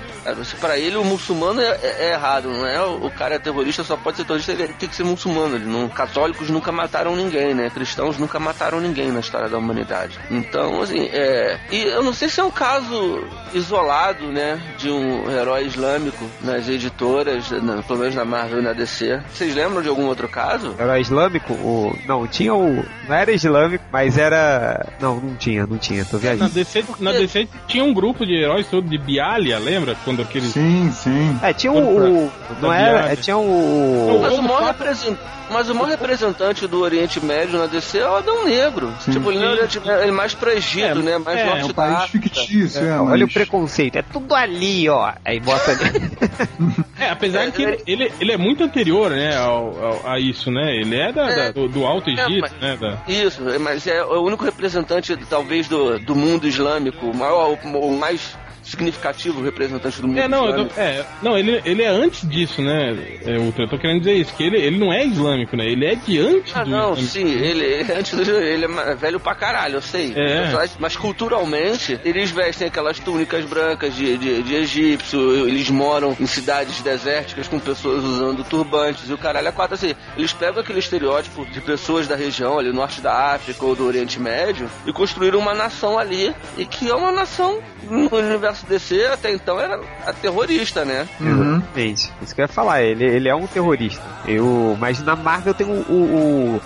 [0.59, 1.67] Pra ele, o muçulmano é,
[1.99, 2.81] é- errado, não é?
[2.83, 5.55] O cara é terrorista, só pode ser terrorista, ele tem que ser muçulmano.
[5.55, 7.69] Ele não, católicos nunca mataram ninguém, né?
[7.69, 10.17] Cristãos nunca mataram ninguém na história da humanidade.
[10.31, 11.59] Então, assim, é.
[11.71, 13.23] E eu não sei se é um caso
[13.53, 14.59] isolado, né?
[14.77, 19.21] De um herói islâmico nas editoras, na- pelo menos na Marvel e na DC.
[19.33, 20.75] Vocês lembram de algum outro caso?
[20.77, 21.53] Era islâmico?
[21.53, 21.95] O...
[22.07, 22.83] Não, tinha o.
[23.07, 24.85] Não era islâmico, mas era.
[24.99, 26.49] Não, não tinha, não tinha, tô Na viajando.
[26.51, 29.95] DC, na DC tinha um grupo de heróis todo de Bialia, lembra?
[30.05, 30.49] Quando aqueles.
[30.51, 31.37] Sim, sim.
[31.41, 31.86] É, tinha o.
[31.89, 32.31] o-
[32.61, 32.91] não era.
[32.99, 33.11] viagem.
[33.11, 34.19] é, Tinha o.
[34.21, 35.17] Mas o, maior represent-
[35.49, 38.93] mas o maior representante do Oriente Médio na DC é o Adão Negro.
[39.09, 41.17] Tipo, ele, é Médio, ele é mais pra Egito, É, né?
[41.17, 42.29] Mais é, norte É um da país África.
[42.29, 45.13] fictício, é, Olha o mas- preconceito, é tudo ali, ó.
[45.25, 45.77] Aí bota ali.
[46.99, 50.75] É, apesar que ele, ele, ele é muito anterior, né, ao, ao- a isso, né?
[50.75, 51.35] Ele é, da, É.
[51.35, 52.75] da- do, do Alto Egito, mas- né?
[52.79, 52.97] Da...
[53.07, 58.35] Isso, mas é o único representante, talvez, do, do mundo islâmico, o maior, o mais
[58.67, 62.95] significativo representante do mundo É, não, tô- é, não ele, ele é antes disso, né?
[63.25, 65.65] É, Ultra, eu tô querendo dizer isso, que ele, ele não é islâmico, né?
[65.65, 69.19] Ele é de antes Ah, do não, sim, ele, ele antes do, ele é velho
[69.19, 70.13] pra caralho, eu sei.
[70.15, 70.51] É.
[70.51, 76.25] Mas, mas culturalmente, eles vestem aquelas túnicas brancas de, de, de egípcio, eles moram em
[76.25, 79.93] cidades desérticas com pessoas usando turbantes e o caralho é quatro assim.
[80.17, 84.19] Eles pegam aquele estereótipo de pessoas da região, ali, norte da África ou do Oriente
[84.19, 87.59] Médio, e construíram uma nação ali, e que é uma nação
[87.89, 91.07] no universo DC até então era a terrorista, né?
[91.19, 91.57] Uhum.
[91.57, 92.11] Exatamente.
[92.21, 94.03] Isso que eu ia falar, ele, ele é um terrorista.
[94.27, 96.61] Eu, mas na Marvel tem o, o, o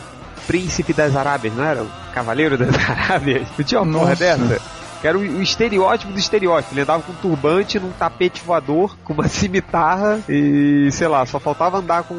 [0.47, 1.83] Príncipe das Arábias, não era?
[1.83, 3.47] O Cavaleiro das Arábias.
[3.57, 4.59] Não tinha uma porra dessa?
[5.01, 6.73] Que era o, o estereótipo do estereótipo.
[6.73, 11.39] Ele andava com um turbante num tapete voador, com uma cimitarra e, sei lá, só
[11.39, 12.15] faltava andar com,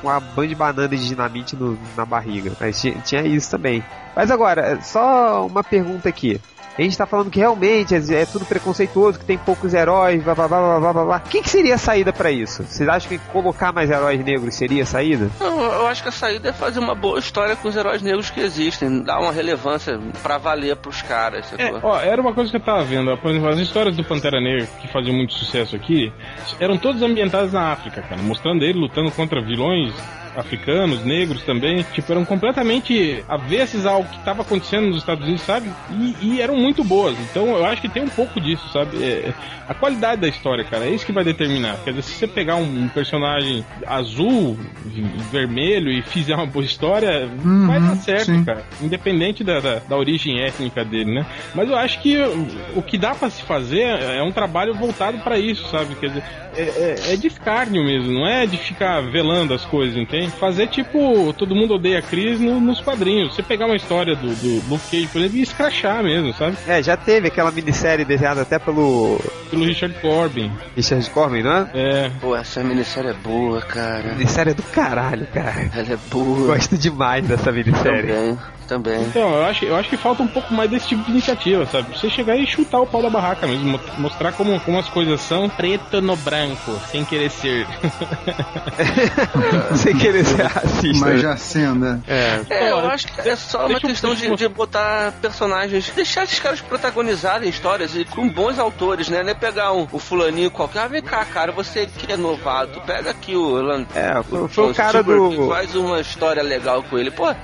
[0.00, 2.52] com uma banda de banana de dinamite no- na barriga.
[2.60, 3.82] Mas tinha, tinha isso também.
[4.14, 6.40] Mas agora, só uma pergunta aqui.
[6.78, 10.34] A gente tá falando que realmente é, é tudo preconceituoso, que tem poucos heróis, blá
[10.34, 11.04] blá blá blá blá blá.
[11.04, 11.16] blá.
[11.24, 12.62] O que, que seria a saída pra isso?
[12.62, 15.30] Vocês acham que colocar mais heróis negros seria a saída?
[15.38, 18.30] Não, eu acho que a saída é fazer uma boa história com os heróis negros
[18.30, 22.56] que existem, dar uma relevância pra valer pros caras, É, ó, era uma coisa que
[22.56, 23.16] eu tava vendo.
[23.18, 26.12] Por exemplo, as histórias do Pantera Negra que faziam muito sucesso aqui
[26.58, 29.92] eram todas ambientadas na África, cara, mostrando ele lutando contra vilões
[30.36, 35.70] africanos, negros também, tipo, eram completamente avessos ao que estava acontecendo nos Estados Unidos, sabe?
[35.90, 37.16] E, e eram muito boas.
[37.30, 39.02] Então eu acho que tem um pouco disso, sabe?
[39.02, 39.32] É,
[39.68, 41.76] a qualidade da história, cara, é isso que vai determinar.
[41.84, 44.58] Quer dizer, se você pegar um personagem azul,
[45.30, 48.44] vermelho e fizer uma boa história, Uhum, vai dar certo, sim.
[48.44, 48.64] cara.
[48.80, 51.26] Independente da, da, da origem étnica dele, né?
[51.54, 55.18] Mas eu acho que o, o que dá pra se fazer é um trabalho voltado
[55.18, 55.94] pra isso, sabe?
[55.94, 56.22] Quer dizer,
[56.56, 60.19] é, é, é de escárnio mesmo, não é de ficar velando as coisas, entende?
[60.28, 63.34] Fazer tipo Todo Mundo Odeia a Cris no- nos quadrinhos.
[63.34, 66.56] Você pegar uma história do, do Luke Cage, por exemplo, e escrachar mesmo, sabe?
[66.66, 69.18] É, já teve aquela minissérie desenhada até pelo
[69.50, 70.50] Pelo Richard Corbin.
[70.76, 71.70] Richard Corbin, não é?
[71.74, 72.10] É.
[72.20, 74.14] Pô, essa minissérie é boa, cara.
[74.14, 75.70] Minissérie é do caralho, cara.
[75.74, 76.54] Ela é boa.
[76.54, 78.12] Gosto demais dessa minissérie.
[78.12, 78.38] Também,
[78.70, 79.02] também.
[79.02, 81.96] Então, eu acho, eu acho que falta um pouco mais desse tipo de iniciativa, sabe?
[81.98, 85.20] Você chegar e chutar o pau da barraca mesmo, mo- mostrar como, como as coisas
[85.20, 87.66] são preto no branco, sem querer ser.
[89.76, 91.06] Sem querer ser racista.
[91.06, 92.00] Mas já sendo, é.
[92.06, 92.40] É.
[92.50, 96.60] É, eu acho que é só uma questão de, de botar personagens, deixar esses caras
[96.60, 99.22] protagonizarem histórias e com bons autores, né?
[99.22, 102.80] Não é pegar um, o fulaninho qualquer, ah, vem cá, cara, você que é novato,
[102.82, 103.60] pega aqui o...
[103.94, 105.48] É, foi, foi o cara Stewart do.
[105.48, 107.10] Faz uma história legal com ele.
[107.10, 107.34] Pô,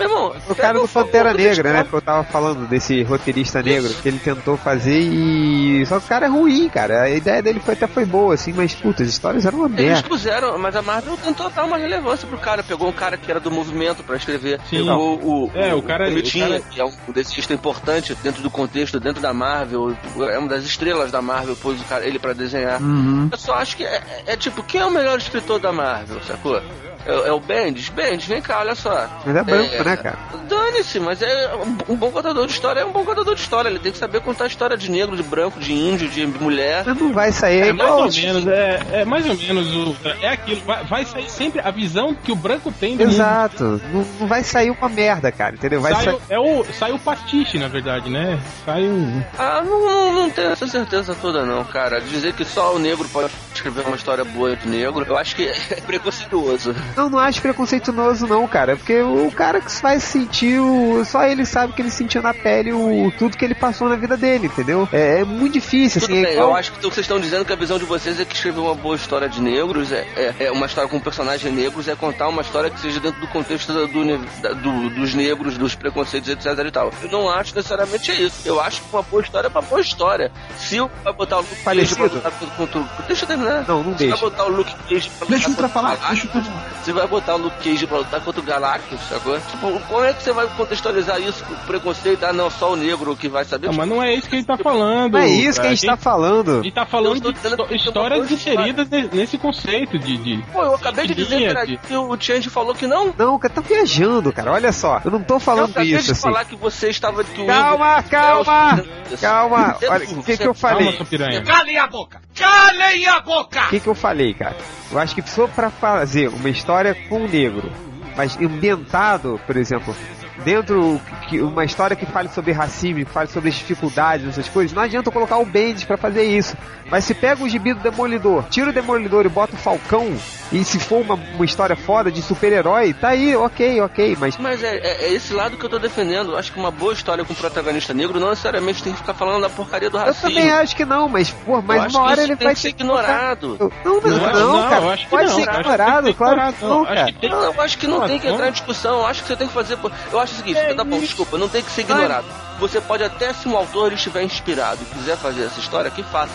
[0.00, 1.84] Meu irmão, O cara do Pantera Negra, né?
[1.84, 5.84] Que eu tava falando desse roteirista negro que ele tentou fazer e.
[5.86, 7.02] Só que o cara é ruim, cara.
[7.02, 9.80] A ideia dele foi, até foi boa, assim, mas puta, as histórias eram uma Eles
[9.80, 10.08] merda.
[10.08, 12.62] puseram, mas a Marvel tentou dar uma relevância pro cara.
[12.62, 14.60] Pegou um cara que era do movimento pra escrever.
[14.68, 14.78] Sim.
[14.78, 18.50] Pegou o, É, o cara- Comitinha, o cara- que é um desenhista importante dentro do
[18.50, 19.96] contexto, dentro da Marvel.
[20.18, 22.80] É uma das estrelas da Marvel, pôs o cara, ele pra desenhar.
[22.82, 23.28] Uhum.
[23.30, 26.60] Eu só acho que é, é tipo, quem é o melhor escritor da Marvel, sacou?
[27.06, 27.88] É, é o Bendis?
[27.88, 29.08] Bendis, vem cá, olha só.
[29.24, 30.18] Mas é branco, né, cara?
[30.48, 31.50] Dane-se, mas é
[31.88, 33.68] um, bom contador de história, é um bom contador de história.
[33.68, 36.84] Ele tem que saber contar a história de negro, de branco, de índio, de mulher.
[36.86, 37.60] Não vai sair.
[37.62, 39.96] É É mais ou menos, é, é mais ou menos o.
[40.20, 43.02] É aquilo, vai, vai sair sempre a visão que o branco tem do.
[43.04, 43.80] Exato.
[43.92, 45.80] Não, não vai sair uma merda, cara, entendeu?
[45.80, 46.14] Vai Sai, sair.
[46.14, 48.38] o- é o, sai o pastiche, na verdade, né?
[48.64, 49.22] Sai um.
[49.38, 52.00] Ah, não, não, não tenho essa certeza toda não, cara.
[52.00, 55.46] Dizer que só o negro pode escrever uma história boa de negro, eu acho que
[55.48, 56.74] é preconceituoso.
[56.96, 58.76] Não, não acho preconceituoso, não, cara.
[58.76, 61.04] Porque o cara que vai sentir o.
[61.04, 64.16] Só ele sabe que ele sentiu na pele o tudo que ele passou na vida
[64.16, 64.88] dele, entendeu?
[64.92, 66.24] É, é muito difícil, Tudo assim.
[66.24, 68.18] é igual- eu acho que o que vocês estão dizendo que a visão de vocês
[68.20, 71.52] é que escrever uma boa história de negros, é, é, é uma história com personagens
[71.54, 75.56] negros, é contar uma história que seja dentro do contexto do, do- do- dos negros,
[75.58, 76.92] dos preconceitos, etc e tal.
[77.02, 78.42] Eu não acho necessariamente isso.
[78.44, 80.30] Eu acho que uma boa história é uma boa história.
[80.58, 81.96] Se o- vai botar o Luke Cage Falecido?
[82.20, 82.88] pra lutar contra o...
[83.06, 83.64] Deixa eu terminar.
[83.66, 84.16] Não, não Se deixa.
[84.16, 87.06] vai botar o Luke Cage pra Deixa o lutar Ultra falar, contra o Você vai
[87.06, 89.38] botar o Luke Cage pra lutar contra o Galactus, sacou?
[89.38, 92.24] Tipo, como é que você vai contextualizar isso com o preconceito?
[92.24, 93.66] Ah, não, só o negro que vai saber.
[93.66, 95.12] Não, mas não é isso que a gente tá falando.
[95.12, 96.60] Não é isso que a gente tá falando.
[96.60, 100.16] A gente tá falando Eu de histórias inseridas ne- nesse conceito de.
[100.16, 100.42] de...
[100.52, 103.14] Pô, eu acabei de dizer linha de- que o Change falou que não.
[103.16, 104.52] Não, cara, tá viajando, cara.
[104.52, 105.00] Olha só.
[105.04, 106.22] Eu não tô Eu falando acabei isso, de assim.
[106.22, 107.22] falar que você estava.
[107.22, 108.82] Que Calma, calma!
[109.20, 109.76] Calma.
[109.88, 110.84] Olha, o que, que eu falei?
[110.84, 111.42] Calma, sua piranha.
[111.44, 112.20] Calem a boca!
[112.40, 113.66] Calem a boca!
[113.66, 114.56] O que, que eu falei, cara?
[114.90, 117.70] Eu acho que só pra fazer uma história com o negro,
[118.16, 119.94] mas ambientado, por exemplo,
[120.38, 124.72] dentro que uma história que fale sobre racismo, que fale sobre as dificuldades, essas coisas,
[124.72, 126.56] não adianta eu colocar o Bendis pra fazer isso.
[126.90, 130.12] Mas se pega o gibi do Demolidor, tira o Demolidor e bota o Falcão,
[130.50, 134.62] e se for uma, uma história foda de super-herói, tá aí, ok, ok, mas Mas
[134.62, 136.32] é, é- é esse lado que eu tô defendendo.
[136.32, 139.42] Eu acho que uma boa história com protagonista negro não necessariamente tem que ficar falando
[139.42, 140.28] da porcaria do eu racismo.
[140.30, 143.56] também acho que não, mas, pô, Eu mas uma hora ele vai ser ignorado.
[143.84, 144.82] Não, não, Não, não, não, cara.
[144.84, 147.06] eu acho que Pode não, ser eu ignorado, claro que não, cara.
[147.22, 148.98] Não, eu acho que não tem que entrar em discussão.
[149.00, 149.78] Eu acho que você tem que fazer.
[150.12, 152.26] Eu acho o seguinte, É tá bom, desculpa, não tem que ser ignorado.
[152.58, 156.34] Você pode até, se um autor estiver inspirado e quiser fazer essa história, que faça.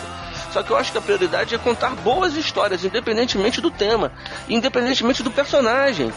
[0.52, 4.10] Só que eu acho que a prioridade é contar boas histórias, independentemente do tema,
[4.48, 6.12] independentemente do personagem.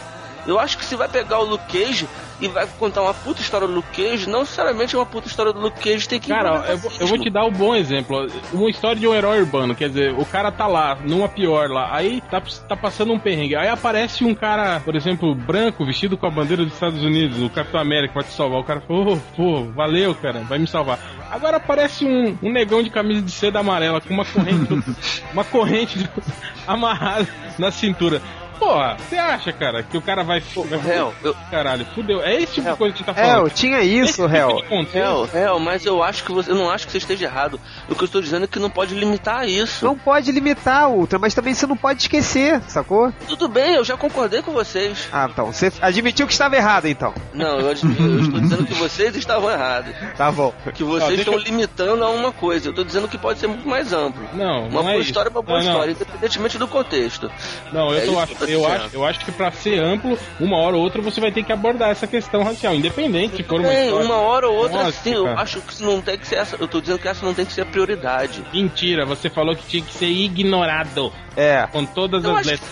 [0.46, 2.08] Eu acho que se vai pegar o Luke Cage
[2.40, 5.60] e vai contar uma puta história do Luke Cage, não necessariamente uma puta história do
[5.60, 8.26] Luke Cage tem que Cara, eu, vou- eu vou te dar um bom exemplo.
[8.52, 11.94] Uma história de um herói urbano, quer dizer, o cara tá lá, numa pior lá,
[11.94, 13.54] aí tá, tá passando um perrengue.
[13.56, 17.50] Aí aparece um cara, por exemplo, branco, vestido com a bandeira dos Estados Unidos, o
[17.50, 18.60] Capitão América vai te salvar.
[18.60, 20.98] O cara falou, oh, pô, valeu, cara, vai me salvar.
[21.30, 24.82] Agora aparece um, um negão de camisa de seda amarela com uma corrente,
[25.34, 26.08] uma corrente
[26.66, 27.28] amarrada
[27.58, 28.22] na cintura.
[28.60, 30.40] Porra, você acha, cara, que o cara vai.
[30.40, 32.22] vai Hell, eu, Caralho, fudeu.
[32.22, 33.46] É esse tipo de coisa que tá É, falando.
[33.46, 34.48] eu tinha Esse isso, tipo de réu.
[34.68, 36.50] contexto- Hell, Hell, mas eu acho que você.
[36.50, 37.58] Eu não acho que você esteja errado.
[37.88, 39.84] O que eu estou dizendo é que não pode limitar isso.
[39.84, 43.12] Não pode limitar, Ultra, mas também você não pode esquecer, sacou?
[43.26, 45.08] Tudo bem, eu já concordei com vocês.
[45.10, 47.14] Ah, então, você admitiu que estava errado, então.
[47.32, 49.94] Não, eu, admi- eu estou dizendo que vocês estavam errados.
[50.18, 50.52] Tá bom.
[50.74, 52.68] Que vocês deixa estão eu- limitando a uma coisa.
[52.68, 54.22] Eu estou dizendo que pode ser muito mais amplo.
[54.34, 55.08] Não, Uma não é boa isso.
[55.08, 55.72] história é uma boa Não, não.
[55.72, 57.30] história, independentemente do contexto.
[57.72, 59.78] Não, eu, É tô isso ach- que eu tô acho, eu acho que pra ser
[59.82, 63.42] amplo, uma hora ou outra você vai ter que abordar essa questão racial, independente se
[63.42, 64.04] for uma Bem, história.
[64.06, 66.56] uma hora ou outra, Nossa, sim, eu acho que não tem que ser essa.
[66.56, 68.42] Eu estou dizendo que essa não tem que ser a prioridade.
[68.52, 71.66] Mentira, você falou que tinha que ser ignorado É.
[71.70, 72.70] com todas Eu as letras.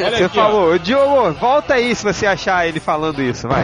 [0.00, 0.42] Olha Você aqui, ó.
[0.42, 3.62] falou, Diogo, volta aí se você achar ele falando isso, vai.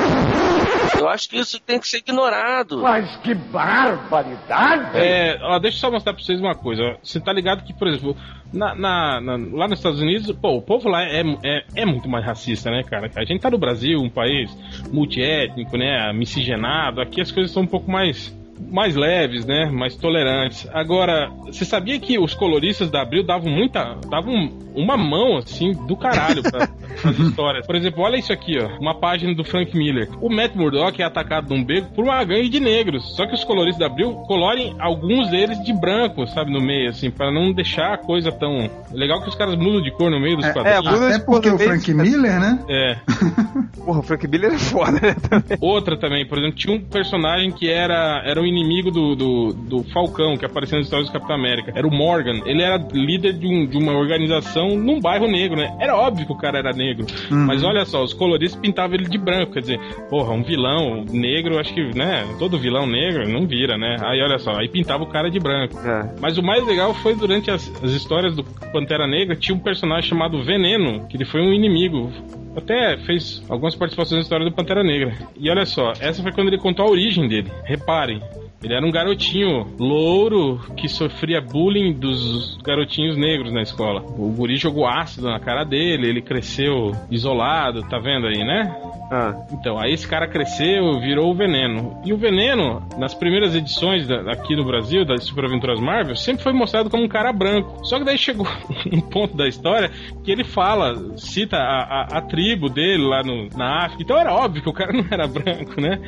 [0.98, 2.78] Eu acho que isso tem que ser ignorado.
[2.82, 4.98] Mas que barbaridade!
[4.98, 6.82] É, ó, deixa eu só mostrar pra vocês uma coisa.
[6.82, 6.96] ó.
[7.02, 8.16] Você tá ligado que, por exemplo,
[8.52, 12.08] na, na- na- lá nos Estados Unidos, pô, o povo lá é, é, é muito
[12.08, 13.10] mais racista, né, cara?
[13.16, 14.50] A gente tá no Brasil, um país
[14.92, 17.00] multiétnico, né, miscigenado.
[17.00, 18.34] Aqui as coisas são um pouco mais
[18.70, 20.68] mais leves, né, mais tolerantes.
[20.72, 25.96] Agora, você sabia que os coloristas da Abril davam muita, davam uma mão assim do
[25.96, 26.68] caralho pra
[27.04, 27.66] as histórias.
[27.66, 30.08] Por exemplo, olha isso aqui, ó, uma página do Frank Miller.
[30.20, 33.16] O Matt Murdock é atacado num beco por uma gangue de negros.
[33.16, 37.10] Só que os coloristas da Abril colorem alguns deles de branco, sabe, no meio assim,
[37.10, 40.36] para não deixar a coisa tão legal que os caras mudam de cor no meio
[40.36, 41.00] dos É, quadrinhos.
[41.02, 41.92] é, Até porque o Frank.
[41.94, 42.58] Miller, né?
[42.68, 42.96] É.
[43.84, 45.14] Porra, o Frank Miller é foda, né?
[45.28, 45.58] Também.
[45.60, 49.82] Outra também, por exemplo, tinha um personagem que era, era um inimigo do, do, do
[49.92, 51.72] Falcão, que apareceu nas histórias do Capitão América.
[51.74, 52.40] Era o Morgan.
[52.44, 55.76] Ele era líder de, um, de uma organização num bairro negro, né?
[55.80, 57.06] Era óbvio que o cara era negro.
[57.30, 59.52] Mas olha só, os coloristas pintavam ele de branco.
[59.52, 62.26] Quer dizer, porra, um vilão negro, acho que, né?
[62.38, 63.96] Todo vilão negro não vira, né?
[64.00, 65.78] Aí olha só, aí pintava o cara de branco.
[65.78, 66.14] É.
[66.20, 70.08] Mas o mais legal foi durante as, as histórias do Pantera Negra, tinha um personagem
[70.08, 72.10] chamado Veneno, que ele foi um inimigo.
[72.56, 75.16] Até fez algumas participações na história do Pantera Negra.
[75.36, 77.50] E olha só, essa foi quando ele contou a origem dele.
[77.64, 78.20] Reparem.
[78.62, 84.02] Ele era um garotinho louro que sofria bullying dos garotinhos negros na escola.
[84.02, 88.70] O guri jogou ácido na cara dele, ele cresceu isolado, tá vendo aí, né?
[89.10, 92.00] Ah, Então, aí esse cara cresceu, virou o Veneno.
[92.04, 96.42] E o Veneno, nas primeiras edições da- aqui no Brasil, das Super Aventuras Marvel, sempre
[96.42, 97.84] foi mostrado como um cara branco.
[97.84, 98.46] Só que daí chegou
[98.92, 99.90] um ponto da história
[100.22, 104.02] que ele fala, cita a, a- a tribo dele lá no, na África.
[104.02, 105.98] Então era óbvio que o cara não era branco, né?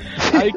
[0.40, 0.52] Aí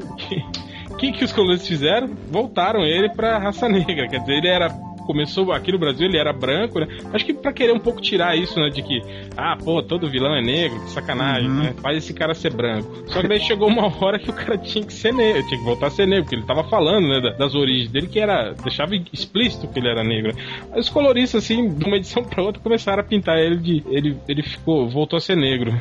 [0.95, 2.07] o que, que os colonistas fizeram?
[2.31, 4.07] Voltaram ele pra raça negra.
[4.07, 4.69] Quer dizer, ele era
[5.05, 6.87] começou aqui no Brasil, ele era branco, né?
[7.13, 8.69] Acho que pra querer um pouco tirar isso, né?
[8.71, 8.99] De que,
[9.37, 11.75] ah, pô, todo vilão é negro, que sacanagem, né?
[11.79, 13.03] Faz esse cara ser branco.
[13.05, 15.63] Só que daí chegou uma hora que o cara tinha que ser negro, tinha que
[15.63, 18.53] voltar a ser negro, porque ele tava falando, né, da- das origens dele, que era,
[18.63, 20.33] deixava explícito que ele era negro.
[20.71, 23.83] Aí os coloristas, assim, de uma edição pra outra, começaram a pintar ele de.
[23.87, 25.71] Ele, ele ficou, voltou a ser negro.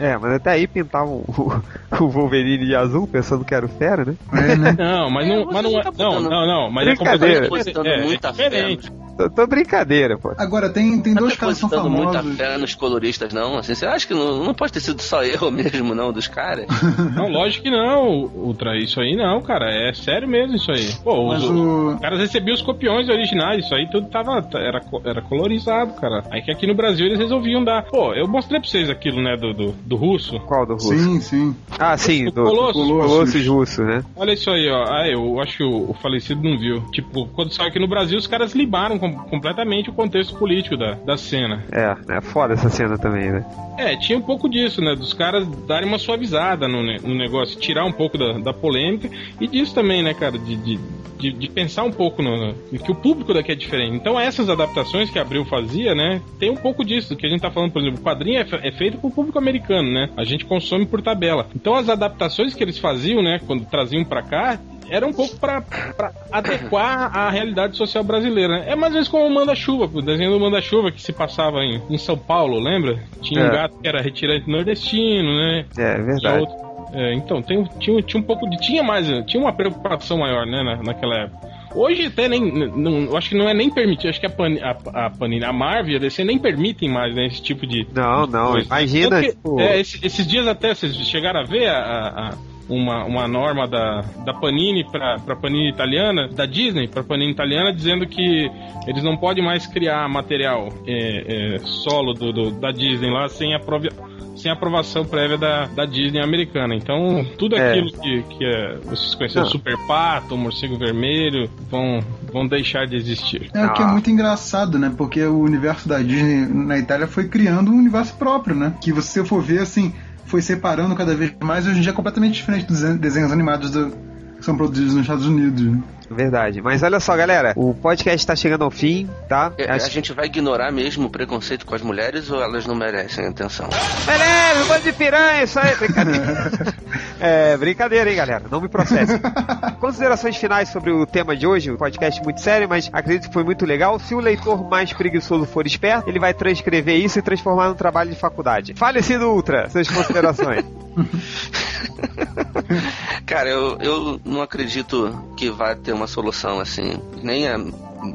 [0.00, 1.52] É, mas até aí pintavam o,
[2.02, 4.14] o Wolverine de azul, pensando que era o Fera, né?
[4.32, 4.72] É, né?
[4.78, 5.82] Não, mas não, você mas não é.
[5.82, 7.48] tá Não, não, não, mas é Brincadeira.
[7.48, 8.48] completamente Botando é, muita é fé.
[8.48, 8.92] diferente.
[9.20, 10.32] Tô, tô brincadeira, pô.
[10.38, 12.36] Agora, tem, tem Não dois tá caras que são depositando muita famosos.
[12.38, 13.58] fé nos coloristas, não.
[13.58, 16.66] Assim, você acha que não, não pode ter sido só eu mesmo, não, dos caras?
[17.14, 18.76] Não, lógico que não, Ultra.
[18.78, 19.66] Isso aí não, cara.
[19.70, 20.92] É sério mesmo isso aí.
[21.02, 23.64] Pô, Mas os, o- os caras recebiam os copiões originais.
[23.64, 24.46] Isso aí tudo tava.
[24.54, 26.22] Era, era colorizado, cara.
[26.30, 27.82] Aí que aqui no Brasil eles resolviam dar.
[27.84, 29.36] Pô, eu mostrei pra vocês aquilo, né?
[29.36, 30.38] Do, do, do russo.
[30.40, 30.96] Qual do russo?
[30.96, 31.56] Sim, sim.
[31.78, 32.86] Ah, sim, O do Colossus.
[32.86, 34.02] Colossus russo, né?
[34.16, 34.84] Olha isso aí, ó.
[34.88, 36.80] Ah, eu acho que o, o falecido não viu.
[36.92, 40.94] Tipo, quando saiu aqui no Brasil, os caras libaram com- completamente o contexto político da,
[40.94, 41.64] da cena.
[41.72, 43.44] É, é foda essa cena também, né?
[43.78, 44.94] É, tinha um pouco disso, né?
[44.94, 49.08] Dos caras darem uma suavizada no, no negócio, tirar um pouco da, da polêmica
[49.40, 50.38] e disso também, né, cara?
[50.38, 50.78] De, de,
[51.18, 53.96] de, de pensar um pouco no, no- que o público daqui é diferente.
[53.96, 56.20] Então, essas adaptações que a Abril fazia, né?
[56.38, 57.16] Tem um pouco disso.
[57.16, 59.90] Que a gente tá falando, por exemplo, o quadrinho é, é feito pro público americano,
[59.90, 60.10] né?
[60.16, 61.48] A gente consome por tabela.
[61.56, 63.40] Então, as adaptações que eles faziam, né?
[63.46, 64.58] Quando traziam pra cá,
[64.90, 68.64] era um pouco pra, pra adequar à realidade social brasileira, né?
[68.68, 71.80] É mais ou menos como o Manda-Chuva, o desenho do Manda-Chuva que se passava em,
[71.88, 72.98] em São Paulo, lembra?
[73.22, 73.50] Tinha um É.
[73.50, 75.64] gato que era retirante nordestino, né?
[75.78, 76.40] É, é verdade.
[76.40, 78.56] outro- é, então, tem, tinha, tinha um pouco de.
[78.58, 79.06] Tinha mais.
[79.26, 81.48] Tinha uma preocupação maior, né, na, naquela época.
[81.72, 82.40] Hoje até nem.
[82.68, 84.10] Não, acho que não é nem permitido.
[84.10, 87.14] Acho que a, Pan, a, a Panini, a Marvel e a DC nem permitem mais,
[87.14, 87.86] né, esse tipo de.
[87.94, 88.66] Não, não, coisa.
[88.66, 92.34] imagina, Tanto que, tipo- é, esse- esses dias até, vocês chegaram a ver a- a-
[92.70, 97.72] uma, uma norma da, da Panini pra, pra Panini italiana, da Disney pra Panini italiana,
[97.72, 98.50] dizendo que
[98.86, 103.54] eles não podem mais criar material é, é, solo do, do- da Disney lá sem
[103.54, 103.88] aprova
[104.36, 106.74] sem aprovação prévia da, da Disney americana.
[106.74, 107.72] Então, tudo É.
[107.72, 109.48] aquilo que, que é, vocês conhecem, Não.
[109.50, 111.98] Super Pato, Morcego Vermelho, vão,
[112.32, 113.50] vão deixar de existir.
[113.54, 113.88] É o que é Ah.
[113.88, 114.94] muito engraçado, né?
[114.96, 118.72] Porque o universo da Disney na Itália foi criando um universo próprio, né?
[118.80, 119.92] Que se você for ver, assim,
[120.30, 121.66] foi separando cada vez mais.
[121.66, 123.90] Hoje em dia é completamente diferente dos desenhos- animados do-
[124.38, 125.62] que são produzidos nos Estados Unidos.
[125.62, 125.82] né?
[126.12, 126.60] Verdade.
[126.60, 129.52] Mas olha só, galera, o podcast tá chegando ao fim, tá?
[129.56, 132.74] É, Acho- A gente vai ignorar mesmo o preconceito com as mulheres ou elas não
[132.74, 133.68] merecem atenção?
[134.06, 136.74] Beleza, um bando de piranha, isso aí, brincadeira.
[137.20, 138.42] é, brincadeira, hein, galera?
[138.50, 139.12] Não me processe.
[139.80, 143.42] Considerações finais sobre o tema de hoje, o podcast muito sério, mas acredito que foi
[143.42, 143.98] muito legal.
[143.98, 148.10] Se o leitor mais preguiçoso for esperto, ele vai transcrever isso e transformar num trabalho
[148.10, 148.74] de faculdade.
[148.74, 150.66] Falecido Ultra, suas considerações.
[153.24, 157.56] Cara, eu, eu não acredito que vai ter uma solução assim, nem a,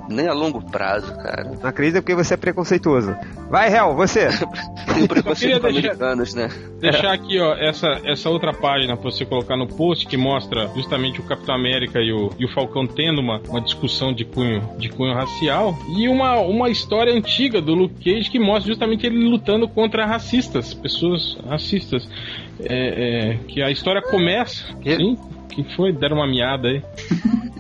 [0.10, 1.44] nem a longo prazo, cara.
[1.62, 3.16] Não acredita porque você é preconceituoso.
[3.50, 4.28] Vai, Hel, você.
[4.94, 6.50] Tem preconceito com deixar- americanos, né?
[6.80, 11.20] Deixar aqui, ó, essa, essa outra página pra você colocar no post que mostra justamente
[11.20, 14.90] o Capitão América e o, e o Falcão tendo uma, uma discussão de cunho, de
[14.90, 19.68] cunho racial e uma, uma história antiga do Luke Cage que mostra justamente ele lutando
[19.68, 22.08] contra racistas, pessoas racistas.
[22.58, 24.74] É, é, que a história começa.
[24.76, 24.96] Que?
[25.56, 25.94] Que foi?
[25.94, 26.84] Deram uma miada aí.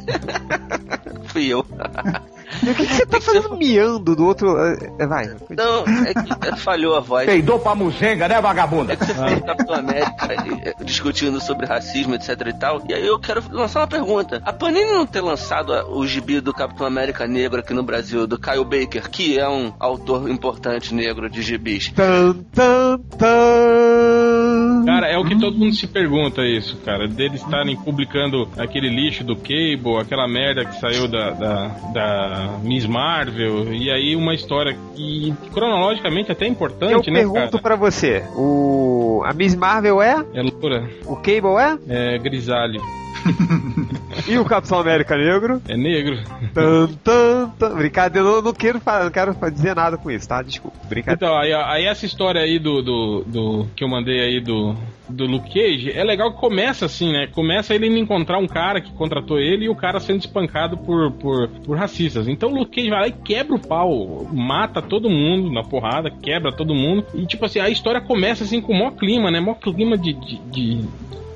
[1.31, 1.65] Fui eu.
[2.64, 4.58] E o que, que você tá fazendo miando do outro.
[4.99, 5.28] é, Vai.
[5.49, 7.26] Não, é que é, falhou a voz.
[7.26, 8.93] Peidou pra muzenga, né, vagabunda?
[8.93, 12.82] É que você fez Capitão América e, é, discutindo sobre racismo, etc e tal.
[12.89, 14.41] E aí eu quero lançar uma pergunta.
[14.45, 18.38] A Panini não ter lançado o gibi do Capitão América negro aqui no Brasil, do
[18.38, 21.91] Kyle Baker, que é um autor importante negro de gibis.
[21.91, 24.86] Tan, tan, tan.
[24.86, 27.08] Cara, Cara, é o que todo mundo se pergunta isso, cara.
[27.08, 32.85] Deles estarem publicando aquele lixo do Cable, aquela merda que saiu da, da, da Miss
[32.85, 37.61] Marvel, e aí uma história que cronologicamente até é importante, Eu né, pergunto cara?
[37.61, 40.23] pra você, o a Miss Marvel é?
[40.33, 40.89] É loucura.
[41.05, 42.15] O Cable é?
[42.15, 42.81] É grisalho.
[44.28, 45.61] E o Capitão América Negro?
[45.67, 46.17] É negro.
[46.53, 47.76] Tan, tan, tan.
[47.76, 50.41] Brincadeira, eu não quero, não quero dizer nada com isso, tá?
[50.41, 50.78] Desculpa.
[50.89, 51.15] Brincadeira.
[51.32, 54.76] Então, aí, aí essa história aí do, do, do- que eu mandei aí do,
[55.07, 57.28] do Luke Cage, é legal que começa assim, né?
[57.34, 61.47] Começa ele encontrar um cara que contratou ele e o cara sendo espancado por, por,
[61.63, 62.28] por racistas.
[62.28, 66.09] Então o Luke Cage vai lá e quebra o pau, mata todo mundo na porrada,
[66.09, 67.05] quebra todo mundo.
[67.13, 69.39] E tipo assim, a história começa assim com o maior clima, né?
[69.39, 70.86] Maior clima de, de, de,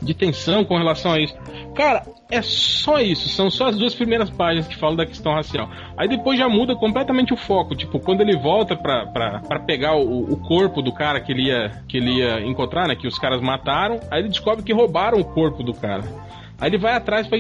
[0.01, 1.35] de tensão com relação a isso.
[1.75, 5.69] Cara, é só isso, são só as duas primeiras páginas que falam da questão racial.
[5.97, 9.95] Aí depois já muda completamente o foco, tipo, quando ele volta pra, pra, pra pegar
[9.95, 13.17] o, o corpo do cara que ele, ia, que ele ia encontrar, né, que os
[13.17, 16.03] caras mataram, aí ele descobre que roubaram o corpo do cara.
[16.59, 17.37] Aí ele vai atrás, pra,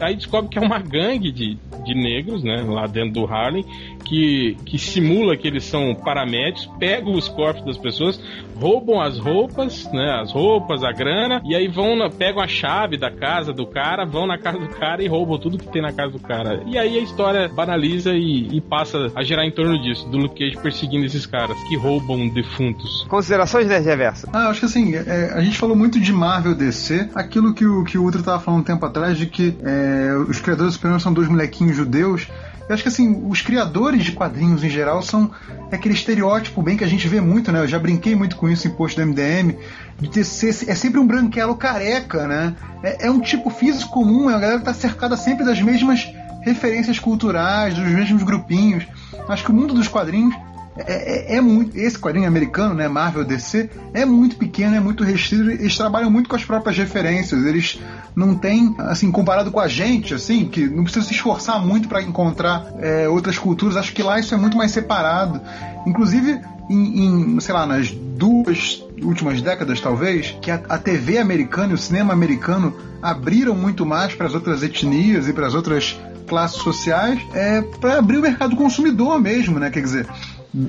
[0.00, 3.64] aí descobre que é uma gangue de, de negros, né, lá dentro do Harlem,
[4.04, 8.20] que, que simula que eles são paramédicos, pegam os corpos das pessoas,
[8.56, 12.96] roubam as roupas, né, as roupas, a grana, e aí vão, na, pegam a chave
[12.96, 15.92] da casa do cara, vão na casa do cara e roubam tudo que tem na
[15.92, 16.62] casa do cara.
[16.66, 20.38] E aí a história banaliza e, e passa a girar em torno disso, do Luke
[20.38, 23.04] Cage perseguindo esses caras que roubam defuntos.
[23.08, 24.28] Considerações, Nerd Reverso?
[24.32, 27.64] Ah, eu acho que assim, é, a gente falou muito de Marvel DC, aquilo que
[27.64, 30.74] o, que o Ultra tava falando um tempo atrás, de que é, os criadores do
[30.74, 32.28] Superman são dois molequinhos judeus.
[32.68, 35.30] Eu acho que assim, os criadores de quadrinhos em geral são
[35.70, 37.60] aquele estereótipo bem que a gente vê muito, né?
[37.60, 39.56] Eu já brinquei muito com isso em post do MDM,
[40.00, 42.54] de ter, ser, é sempre um branquelo careca, né?
[42.82, 46.10] É, é um tipo físico comum, é uma galera que tá cercada sempre das mesmas
[46.42, 48.86] referências culturais, dos mesmos grupinhos.
[49.28, 50.34] Acho que o mundo dos quadrinhos
[50.76, 51.76] é, é, é, muito.
[51.78, 55.50] Esse quadrinho americano, né, Marvel DC, é muito pequeno, é muito restrito.
[55.50, 57.44] Eles trabalham muito com as próprias referências.
[57.44, 57.80] Eles
[58.14, 62.02] não têm, assim, comparado com a gente, assim, que não precisa se esforçar muito para
[62.02, 63.76] encontrar é, outras culturas.
[63.76, 65.40] Acho que lá isso é muito mais separado.
[65.86, 67.04] Inclusive, em,
[67.36, 71.78] em, sei lá, nas duas últimas décadas, talvez, que a, a TV americana e o
[71.78, 75.96] cinema americano abriram muito mais para as outras etnias e para as outras
[76.26, 79.70] classes sociais, é para abrir o mercado consumidor mesmo, né?
[79.70, 80.06] Quer dizer,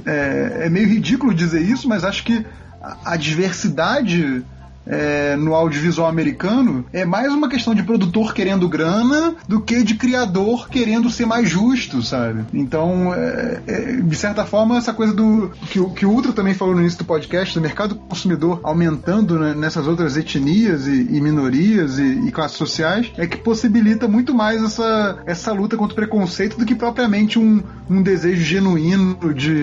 [0.06, 2.46] é, é, meio ridículo dizer isso, mas acho que
[2.82, 4.44] a, a diversidade
[4.88, 9.96] é, no audiovisual americano é mais uma questão de produtor querendo grana do que de
[9.96, 12.46] criador querendo ser mais justo, sabe?
[12.54, 16.76] Então, é, é, de certa forma, essa coisa do que, que o Ultra também falou
[16.76, 21.98] no início do podcast, do mercado consumidor aumentando né, nessas outras etnias e, e minorias
[21.98, 26.58] e, e classes sociais, é que possibilita muito mais essa, essa luta contra o preconceito
[26.58, 29.62] do que propriamente um, um desejo genuíno de,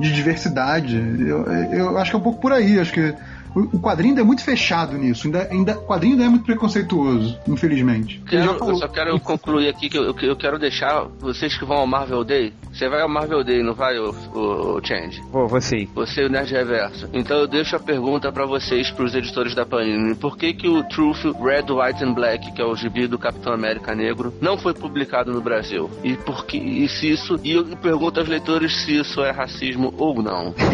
[0.00, 0.96] de diversidade.
[1.20, 3.14] Eu, eu acho que é um pouco por aí, acho que
[3.54, 5.26] o o quadrinho ainda é muito fechado nisso.
[5.26, 8.22] Ainda, ainda, o quadrinho ainda é muito preconceituoso, infelizmente.
[8.28, 11.86] Quero- eu só quero concluir aqui que eu, eu quero deixar vocês que vão ao
[11.86, 12.52] Marvel Day.
[12.72, 15.20] Você vai ao Marvel Day, não vai, o, o, o Change?
[15.30, 15.88] Vou, sim.
[15.94, 17.08] Você e o Nerd Reverso.
[17.12, 20.14] Então eu deixo a pergunta pra vocês, pros editores da Panini.
[20.14, 23.52] Por que que o Truth Red, White and Black, que é o gibi do Capitão
[23.52, 25.88] América Negro, não foi publicado no Brasil?
[26.02, 29.92] E por que, e se isso, e eu pergunto aos leitores se isso é racismo
[29.96, 30.54] ou não.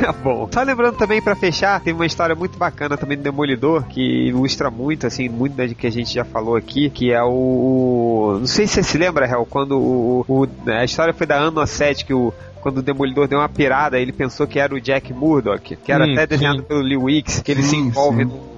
[0.00, 0.48] Tá bom.
[0.52, 1.49] Só lembrando também pra fechar,
[1.84, 5.86] tem uma história muito bacana também do Demolidor que ilustra muito, assim, muito da que
[5.86, 8.36] a gente já falou aqui, que é o.
[8.40, 11.66] Não sei se você se lembra, Hel, quando o, o- a história foi da Ano
[11.66, 15.14] 7 que o quando o Demolidor deu uma pirada, ele pensou que era o Jack
[15.14, 16.64] Murdock, que era Hum, até desenhado sim.
[16.64, 18.24] pelo Lee Wicks, que ele se Sim, envolve sim.
[18.30, 18.49] num-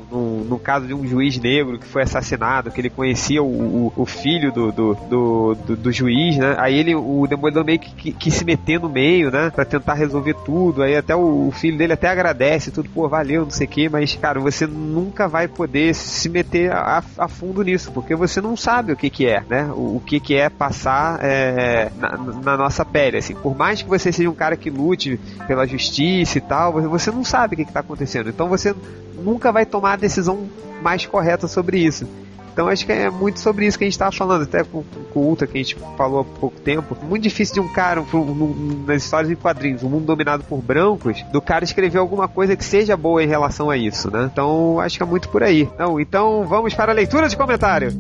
[0.44, 4.06] no, caso de um juiz negro que foi assassinado, que ele conhecia o, o, o
[4.06, 6.54] filho do, do, do, do- do juiz, né?
[6.58, 9.50] Aí ele, o Demolidor meio que, que, se meter no meio, né?
[9.50, 10.82] Pra tentar resolver tudo.
[10.82, 13.88] Aí até o, o filho dele até agradece tudo, pô, valeu, não sei o que,
[13.88, 18.56] mas, cara, você nunca vai poder se meter a, a fundo nisso, porque você não
[18.56, 19.70] sabe o que que é, né?
[19.74, 23.34] O, o que que é passar é, na, na nossa pele, assim.
[23.34, 27.10] Por mais que você seja um cara que lute pela justiça e tal, você- você
[27.10, 28.28] não sabe o que que tá acontecendo.
[28.28, 28.74] Então você
[29.22, 30.48] nunca vai tomar a decisão
[30.82, 32.06] mais correta sobre isso.
[32.52, 35.20] Então acho que é muito sobre isso que a gente estava falando, até com, com
[35.20, 36.94] o Ultra que a gente falou há pouco tempo.
[37.08, 40.58] Muito difícil de um cara, um- um- nas histórias em quadrinhos, um mundo dominado por
[40.60, 44.28] brancos, do cara escrever alguma coisa que seja boa em relação a isso, né?
[44.30, 45.62] Então acho que é muito por aí.
[45.62, 47.90] Então, então vamos para a leitura de comentário.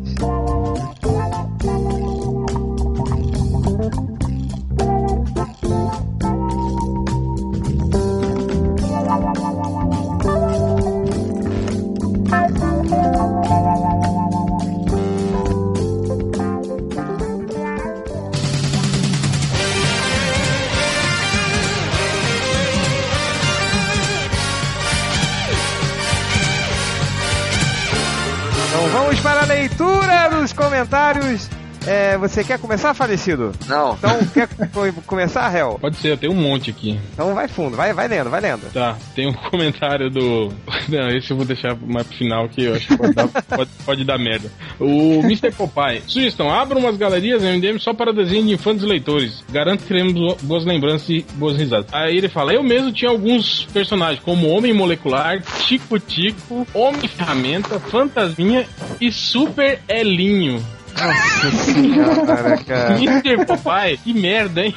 [30.42, 31.61] Dos comentários.
[31.86, 33.52] É, você quer começar, falecido?
[33.68, 33.94] Não.
[33.94, 35.78] Então, quer co- começar, Hel?
[35.80, 36.98] Pode ser, eu tenho um monte aqui.
[37.12, 38.72] Então vai fundo, vai, vai lendo, vai lendo.
[38.72, 40.52] Tá, tem um comentário do.
[40.88, 43.70] Não, esse eu vou deixar mais pro final que eu acho que pode dar, pode,
[43.84, 44.50] pode dar merda.
[44.78, 45.50] O Mr.
[45.52, 46.02] Popeye.
[46.06, 49.42] Sugestão: abra umas galerias MDM só para desenho de infantes e leitores.
[49.50, 51.86] Garanto que teremos bo- boas lembranças e boas risadas.
[51.92, 57.78] Aí ele fala: Eu mesmo tinha alguns personagens, como Homem Molecular, Tico Tico, Homem Ferramenta,
[57.80, 58.66] Fantasminha
[59.00, 60.62] e Super Elinho.
[60.94, 62.94] Nossa senhora, cara.
[62.98, 63.44] Mr.
[63.46, 64.74] Popeye, que merda, hein?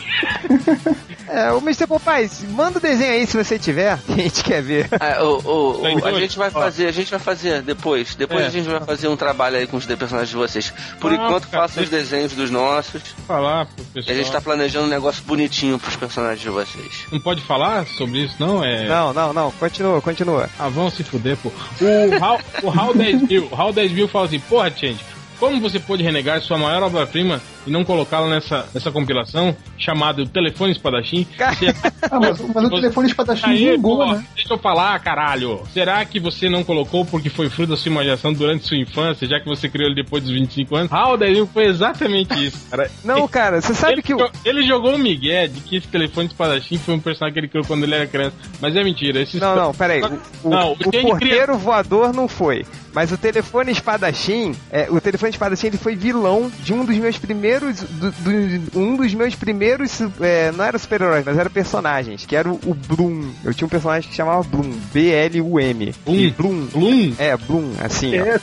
[1.28, 1.88] É, o Mr.
[1.88, 4.88] Popeye, manda o desenho aí se você tiver, que a gente quer ver.
[5.00, 8.16] Ah, o, o- o- a gente vai fazer, a gente vai fazer depois.
[8.16, 8.48] Depois É.
[8.48, 10.74] a gente vai fazer um trabalho aí com os personagens de vocês.
[11.00, 13.02] Por Ah, enquanto, façam os desenhos dos nossos.
[13.28, 14.16] Falar pro E a pessoal.
[14.18, 17.06] gente tá planejando um negócio bonitinho pros personagens de vocês.
[17.12, 18.64] Não pode falar sobre isso, não?
[18.64, 18.88] É.
[18.88, 20.50] Não, não, não, continua, continua.
[20.60, 21.50] Ah, vão se fuder, pô.
[21.82, 25.00] O Hal, o Hal 10 mil, o Hal 10 mil fala assim, porra, Change,
[25.40, 30.28] como você pode renegar sua maior obra-prima e não colocá-la nessa, nessa compilação chamada O
[30.28, 31.28] Telefone Espadachim?
[32.12, 34.24] Ah, mas, mas o telefone espadachim Aí, vingou, pô, né?
[34.36, 35.64] Deixa eu falar, caralho.
[35.74, 39.40] Será que você não colocou porque foi fruto da sua imaginação durante sua infância, já
[39.40, 40.92] que você criou ele depois dos 25 anos?
[41.18, 42.92] 10 mil foi exatamente isso, cara.
[43.04, 44.30] Não, cara, você sabe ele, que o.
[44.44, 47.66] ele jogou um migué de que esse telefone espadachim foi um personagem que ele criou
[47.66, 48.36] quando ele era criança.
[48.62, 49.22] Mas é mentira.
[49.22, 50.02] Esse Não, não, peraí.
[50.04, 52.66] O, o, Não, o quem porteiro voador não foi.
[52.94, 57.18] Mas o telefone espadachim, é, o telefone espadachim ele foi vilão de um dos meus
[57.18, 57.55] primeiros.
[57.60, 60.00] Do- do- um dos meus primeiros.
[60.22, 63.30] é, não era super-heróis, mas era personagens, que era o, o Bloom.
[63.44, 64.72] Eu tinha um personagem que chamava Bloom.
[64.94, 65.94] B-L-U-M.
[66.32, 66.66] Bloom.
[66.68, 67.14] Bloom?
[67.18, 68.40] É, Bloom, assim, ó.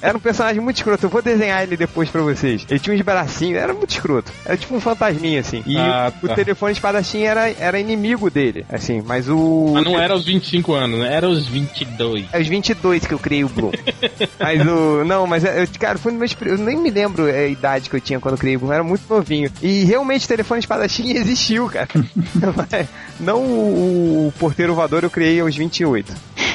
[0.00, 1.06] Era um personagem muito escroto.
[1.06, 2.66] Eu vou desenhar ele depois pra vocês.
[2.68, 4.32] Ele tinha uns bracinhos, era muito escroto.
[4.44, 5.62] Era tipo um fantasminha, assim.
[5.64, 6.34] E Ah, o tá.
[6.34, 9.00] telefone espadachim era, era inimigo dele, assim.
[9.04, 9.70] Mas o.
[9.74, 11.14] Mas não era aos 25 anos, né?
[11.14, 12.26] Era aos 22.
[12.32, 13.70] É os 22 que eu criei o Bloom.
[14.40, 15.04] mas o.
[15.04, 16.34] Não, mas é, eu, cara, foi no meus.
[16.34, 18.72] pri- Eu nem me lembro a idade que eu tinha quando eu criei o Bloom.
[18.72, 19.50] Era muito novinho.
[19.62, 21.88] E realmente o telefone espadachim existiu, cara.
[23.20, 26.12] não o, o porteiro voador eu criei aos 28.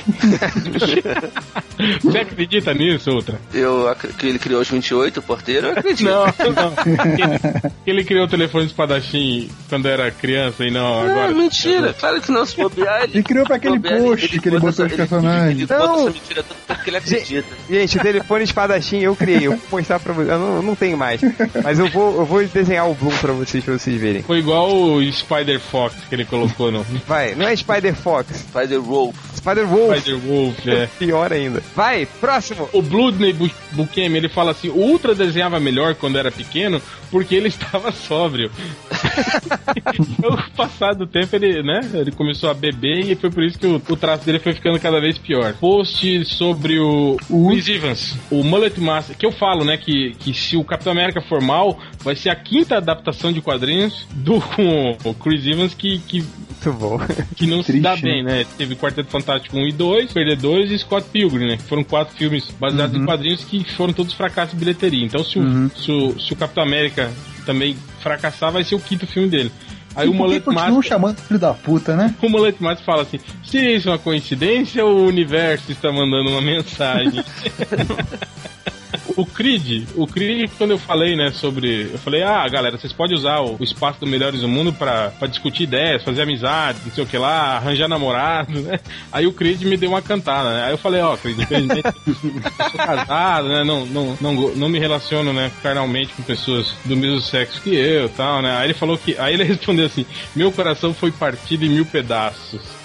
[2.02, 3.40] Você acredita nisso, outra?
[3.54, 6.04] Eu que ele criou os 28, o porteiro, eu acredito.
[6.04, 6.74] Não, não.
[6.76, 11.34] Que, que ele criou o telefone espadachim quando era criança e não agora.
[11.34, 11.94] Mentira.
[11.94, 13.18] Claro que não, se bobear, ele...
[13.18, 15.52] Ele criou pra aquele bobear, post que ele botou os personagens.
[15.52, 15.88] Ele, ele Não.
[15.88, 17.48] bota essa mentira toda porque ele acredita.
[17.70, 19.48] Gente, o telefone espadachim eu criei.
[19.48, 20.30] Eu vou mostrar pra vocês.
[20.30, 21.22] Eu não, não tenho mais.
[21.64, 24.24] Mas eu vou, eu vou desenhar o Bloom pra vocês, pra vocês verem.
[24.24, 28.38] Foi igual o Spider Fox que ele colocou no Vai, não é Spider Fox.
[28.38, 29.16] Spider Wolf.
[29.48, 30.68] Spider Wolf.
[30.68, 30.88] É.
[31.00, 31.64] Pior ainda.
[31.76, 32.68] Vai, próximo.
[32.74, 37.36] O Bloodney Bu- Bukemi, ele fala assim, o Ultra desenhava melhor quando era pequeno porque
[37.36, 38.52] ele estava sóbrio.
[40.22, 43.58] Com o passar do tempo, ele, né, ele começou a beber e foi por isso
[43.58, 45.54] que o, o traço dele foi ficando cada vez pior.
[45.54, 50.34] Post sobre o, o Chris Evans, o Mullet Master, que eu falo, né, que, que
[50.34, 54.98] se o Capitão América for mal, vai ser a quinta adaptação de quadrinhos do com
[55.04, 56.26] o Chris Evans que, que
[56.66, 57.00] Muito bom.
[57.36, 58.46] que não se Triste, dá bem, né?
[58.58, 61.58] Teve Quarteto Fantástico 1 e 2, Perdedores e Scott Pilgrim, né?
[61.58, 65.06] Que foram quatro filmes baseados em quadrinhos que foram todos fracassos de bilheteria.
[65.06, 67.12] Então, se o, se o, se o Capitão América
[67.46, 69.52] também fracassar, vai ser o quinto filme dele.
[69.96, 72.14] Aí o Por que Mullet continuam Master, chamando filho da puta, né?
[72.22, 76.30] o Mullet Master fala assim: se isso é uma coincidência ou o universo está mandando
[76.30, 77.24] uma mensagem?
[79.16, 81.90] O Creed, o Creed, quando eu falei, né, sobre.
[81.92, 85.28] Eu falei, ah, galera, vocês podem usar o, espaço do Melhores do Mundo pra, pra
[85.28, 88.80] discutir ideias, fazer amizade, não sei o que lá, arranjar namorado, né?
[89.12, 90.66] Aí o Creed me deu uma cantada, né?
[90.66, 93.64] Aí eu falei, ó, Creed, infelizmente, eu sou casado, né?
[93.64, 98.08] Não, não, não, não me relaciono, né, carnalmente com pessoas do mesmo sexo que eu
[98.10, 98.58] tal, né?
[98.58, 99.18] Aí ele falou que.
[99.18, 102.77] Aí ele respondeu assim: meu coração foi partido em mil pedaços.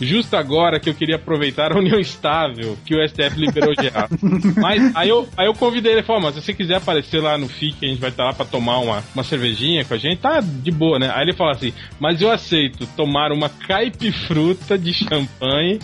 [0.00, 4.08] Justo agora que eu queria aproveitar a união estável que o STF liberou geral.
[4.56, 7.20] Mas aí eu, aí eu convidei ele e falei, ó, mas se você quiser aparecer
[7.20, 9.98] lá no FIC, a gente vai estar lá pra tomar uma, uma cervejinha com a
[9.98, 11.10] gente, tá de boa, né?
[11.14, 15.78] Aí ele falou assim, mas eu aceito tomar uma caipifruta de champanhe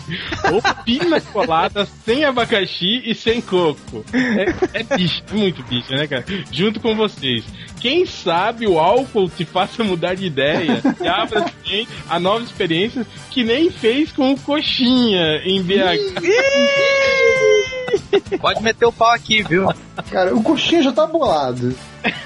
[0.51, 4.05] ou pina colada sem abacaxi e sem coco.
[4.13, 6.25] É, é bicho, é muito bicho, né, cara?
[6.51, 7.43] Junto com vocês.
[7.79, 13.05] Quem sabe o álcool te faça mudar de ideia e abra também a novas experiências
[13.29, 16.21] que nem fez com o Coxinha em BH.
[18.39, 19.67] Pode meter o pau aqui, viu?
[20.09, 21.75] Cara, o coxinha já tá bolado.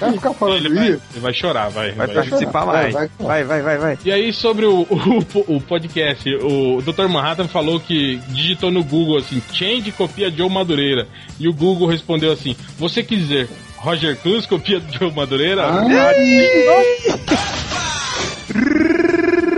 [0.00, 1.92] Vai ficar falando Ele vai, ele vai chorar, vai.
[1.92, 2.16] Vai vai.
[2.16, 2.92] participar mais.
[2.92, 3.98] vai, Vai, vai, vai, vai.
[4.04, 7.08] E aí, sobre o, o, o podcast, o Dr.
[7.08, 11.06] Manhattan falou que digitou no Google assim: Change copia Joe Madureira.
[11.38, 15.64] E o Google respondeu assim: Você quer dizer, Roger Cruz copia Joe Madureira?
[15.64, 15.82] Ah.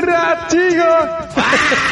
[0.06, 0.80] Ratinho!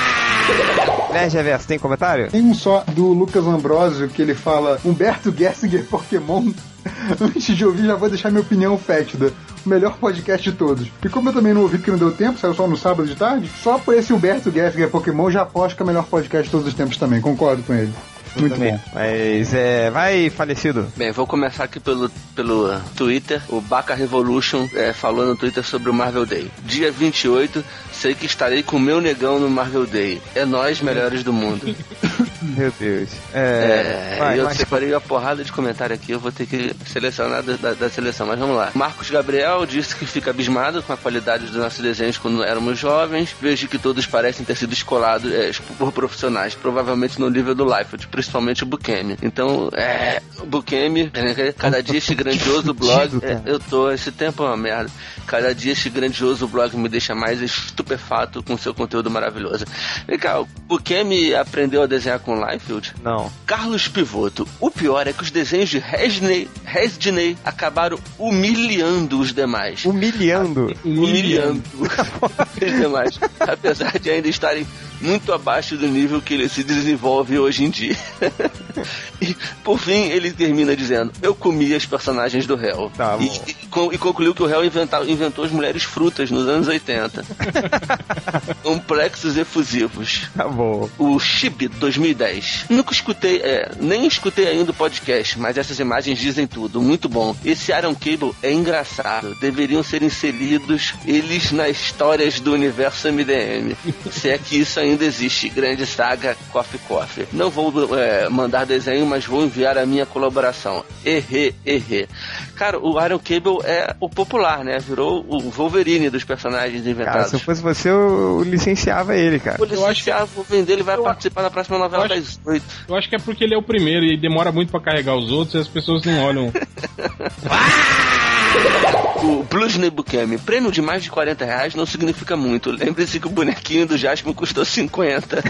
[1.12, 2.30] Nerd Reverso, tem comentário?
[2.30, 6.52] Tem um só do Lucas Ambrosio que ele fala Humberto Gessinger Pokémon.
[7.20, 9.32] Antes de ouvir, já vou deixar minha opinião fétida.
[9.64, 10.88] O melhor podcast de todos.
[11.04, 13.14] E como eu também não ouvi porque não deu tempo, saiu só no sábado de
[13.14, 16.50] tarde, só por esse Humberto Gessinger Pokémon já aposto que é o melhor podcast de
[16.50, 17.20] todos os tempos também.
[17.20, 17.92] Concordo com ele.
[18.36, 18.72] Muito Também.
[18.72, 18.80] bom.
[18.94, 19.90] Mas é.
[19.90, 20.86] Vai, falecido.
[20.96, 23.42] Bem, vou começar aqui pelo, pelo Twitter.
[23.48, 26.50] O Baca Revolution é, falou no Twitter sobre o Marvel Day.
[26.64, 30.20] Dia 28, sei que estarei com o meu negão no Marvel Day.
[30.34, 31.74] É nós, melhores do mundo.
[32.42, 33.10] Meu Deus.
[33.34, 34.16] É, É.
[34.18, 34.54] vai, eu vai.
[34.54, 38.26] separei uma porrada de comentário aqui, eu vou ter que selecionar da, da- da seleção,
[38.26, 38.70] mas vamos lá.
[38.74, 43.34] Marcos Gabriel disse que fica abismado com a qualidade dos nossos desenhos quando éramos jovens.
[43.40, 48.06] Vejo que todos parecem ter sido escolados é, por profissionais, provavelmente no nível do Liefeld,
[48.08, 49.16] principalmente o Bukemi.
[49.22, 54.42] Então, é, o Bukemi, é, cada dia este grandioso blog, é, eu tô, esse tempo
[54.44, 54.90] é uma merda.
[55.26, 59.64] Cada dia este grandioso blog me deixa mais estupefato com seu conteúdo maravilhoso.
[60.06, 62.92] Vem cá, o Bukemi aprendeu a desenhar com Liefeld?
[63.02, 63.32] Não.
[63.46, 69.86] Carlos Pivoto, o pior é que os desenhos de Resney, Resney acabaram humilhando os demais.
[69.86, 70.76] Humilhando.
[70.84, 73.18] Humilhando os demais.
[73.40, 74.66] Apesar de ainda estarem
[75.00, 77.96] muito abaixo do nível que ele se desenvolve hoje em dia.
[79.20, 82.90] e, por fim, ele termina dizendo: Eu comi as personagens do réu.
[82.96, 86.46] Tá e, e con- e concluiu que o réu inventa- inventou as mulheres frutas nos
[86.48, 87.24] anos 80.
[88.62, 90.22] Complexos efusivos.
[90.34, 90.88] Tá bom.
[90.98, 92.66] O Chib 2010.
[92.70, 96.80] Nunca escutei, é, nem escutei ainda o podcast, mas essas imagens dizem tudo.
[96.80, 97.34] Muito bom.
[97.44, 99.34] Esse Iron Cable é engraçado.
[99.40, 103.74] Deveriam ser inseridos eles nas histórias do universo MDM.
[104.10, 105.48] Se é que isso ainda existe.
[105.48, 107.26] Grande saga Coffee Coffee.
[107.32, 110.84] Não vou é, mandar desenho, mas vou enviar a minha colaboração.
[111.04, 112.08] Errê, errê.
[112.54, 114.78] Cara, o Iron Cable é o popular, né?
[114.78, 117.30] Virou o Wolverine dos personagens Cara, inventados.
[117.30, 119.58] se eu fosse você, eu licenciava ele, cara.
[119.58, 122.64] Vou licenciar, vou vender, ele vai participar da próxima novela eu das oito.
[122.88, 125.30] Eu acho que é porque ele é o primeiro e demora muito pra carregar os
[125.30, 126.52] outros e as pessoas não olham.
[129.22, 132.70] O Blues Nebukemi, prêmio de mais de 40 reais não significa muito.
[132.70, 135.42] Lembre-se que o bonequinho do Jasper custou 50.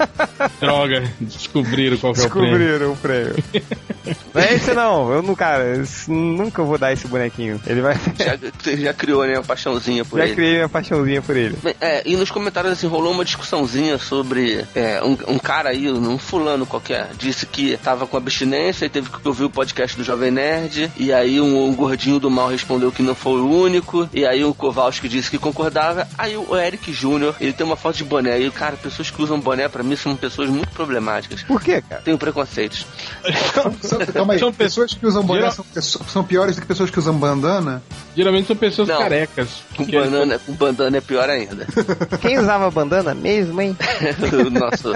[0.60, 2.58] Droga, descobriram qual que é o prêmio.
[2.58, 3.34] Descobriram o prêmio.
[4.36, 7.60] Não é esse não, eu não, cara, nunca vou dar esse bonequinho.
[7.66, 7.94] Ele vai.
[8.18, 10.34] Já, você já criou, né, uma paixãozinha por Já ele.
[10.34, 11.56] criei minha paixãozinha por ele.
[11.62, 15.90] Bem, É, e nos comentários assim, rolou uma discussãozinha sobre é, um, um cara aí,
[15.90, 20.04] um fulano qualquer, disse que tava com abstinência e teve que ouvir o podcast do
[20.04, 24.08] Jovem Nerd, e aí um, um gordinho do mal respondeu que não foi o único,
[24.12, 27.96] e aí o Kowalski disse que concordava, aí o Eric Júnior, ele tem uma foto
[27.96, 31.42] de boné, e cara, pessoas que usam boné pra mim são pessoas muito problemáticas.
[31.42, 32.02] Por quê, cara?
[32.02, 32.86] Tenho preconceitos.
[33.80, 36.90] São- Calma aí, São pessoas que usam boné Geral- são, são piores do que pessoas
[36.90, 37.82] que usam bandana?
[38.16, 38.98] Geralmente são pessoas Não.
[38.98, 39.48] carecas.
[39.76, 41.66] Com banana, com bandana é pior ainda.
[42.20, 43.76] Quem usava bandana mesmo, hein?
[44.46, 44.92] o nosso,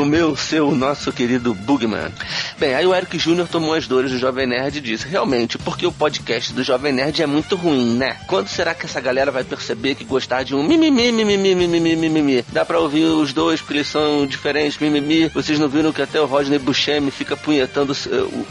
[0.00, 2.12] o meu, seu, nosso querido Bugman.
[2.58, 5.86] Bem, aí o Eric Júnior tomou as dores do Jovem Nerd e disse: Realmente, porque
[5.86, 8.16] o podcast do Jovem Nerd é muito ruim, né?
[8.26, 12.44] Quando será que essa galera vai perceber que gostar de um mimimi, mimimi, mimimi, mimimi?
[12.52, 15.28] Dá pra ouvir os dois porque eles são diferentes, mimimi.
[15.28, 17.92] Vocês não viram que até o Rodney Buscemi fica punhetando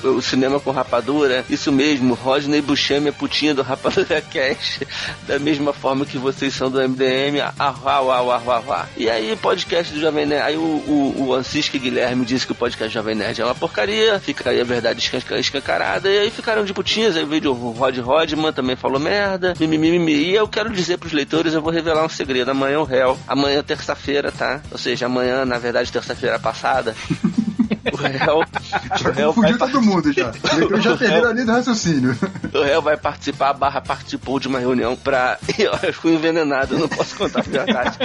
[0.04, 1.46] o, o- o cinema com rapadura?
[1.50, 4.80] Isso mesmo, Rodney Buscemi é putinha do Rapadura Cash,
[5.28, 7.40] da mesma forma que vocês são do MDM.
[7.42, 8.86] Ah, ah, ah, ah, ah, ah.
[8.98, 10.44] E aí, podcast do Jovem Nerd.
[10.44, 14.20] Aí o, o, o Ancisca Guilherme disse que o podcast Jovem Nerd é uma porcaria.
[14.20, 16.10] Fica aí a verdade escan- escancarada.
[16.10, 17.16] E aí ficaram de putinhas.
[17.16, 19.54] Aí veio o Rod Rodman também falou merda.
[19.60, 20.14] Mimimi, mimimi.
[20.30, 22.52] E eu quero dizer pros leitores, eu vou revelar um segredo.
[22.52, 23.18] Amanhã é o réu.
[23.28, 24.62] Amanhã é terça-feira, tá?
[24.72, 26.96] Ou seja, amanhã, na verdade, terça-feira passada.
[27.92, 30.32] O réu, o réu vai Confundiu todo mundo já.
[30.60, 32.18] Eu já perderam a linha do raciocínio.
[32.54, 35.38] o réu vai participar, barra participou de uma reunião pra.
[35.58, 37.98] Eu fui envenenado, não posso contar a verdade.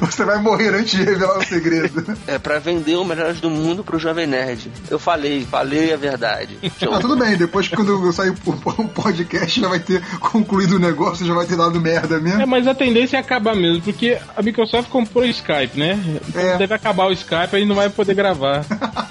[0.00, 2.16] Você vai morrer antes de revelar o segredo.
[2.26, 4.70] É pra vender o Melhores do Mundo pro Jovem Nerd.
[4.90, 6.58] Eu falei, falei a verdade.
[6.62, 10.76] Então, Ah, tudo bem, depois que quando sair o o podcast já vai ter concluído
[10.76, 12.42] o negócio, já vai ter dado merda mesmo.
[12.42, 15.98] É, mas a tendência é acabar mesmo, porque a Microsoft comprou o Skype, né?
[16.28, 16.56] Então É.
[16.56, 18.64] Deve acabar o Skype, aí não vai poder gravar.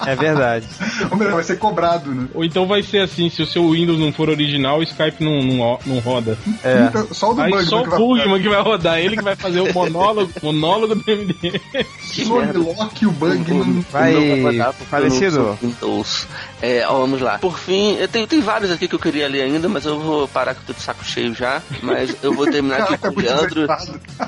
[0.06, 0.68] É verdade.
[1.12, 2.28] Ou melhor, vai ser cobrado, né?
[2.34, 5.42] Ou então vai ser assim, se o seu Windows não for original, o Skype não,
[5.44, 6.38] não, não roda.
[6.64, 6.86] É.
[6.88, 9.18] Então, Só o do Aí Bugman só que o vai Bugman que vai rodar, ele
[9.18, 11.62] que vai fazer o monólogo, monólogo do MD.
[12.10, 13.86] Que e o Bugman.
[13.92, 15.58] Vai, Não vai não falecido.
[15.62, 16.28] Windows.
[16.62, 17.38] É, ó, vamos lá.
[17.40, 20.28] Por fim, eu tenho, tem vários aqui que eu queria ler ainda, mas eu vou
[20.28, 21.62] parar que eu tô de saco cheio já.
[21.82, 23.68] Mas eu vou terminar aqui com o Leandro.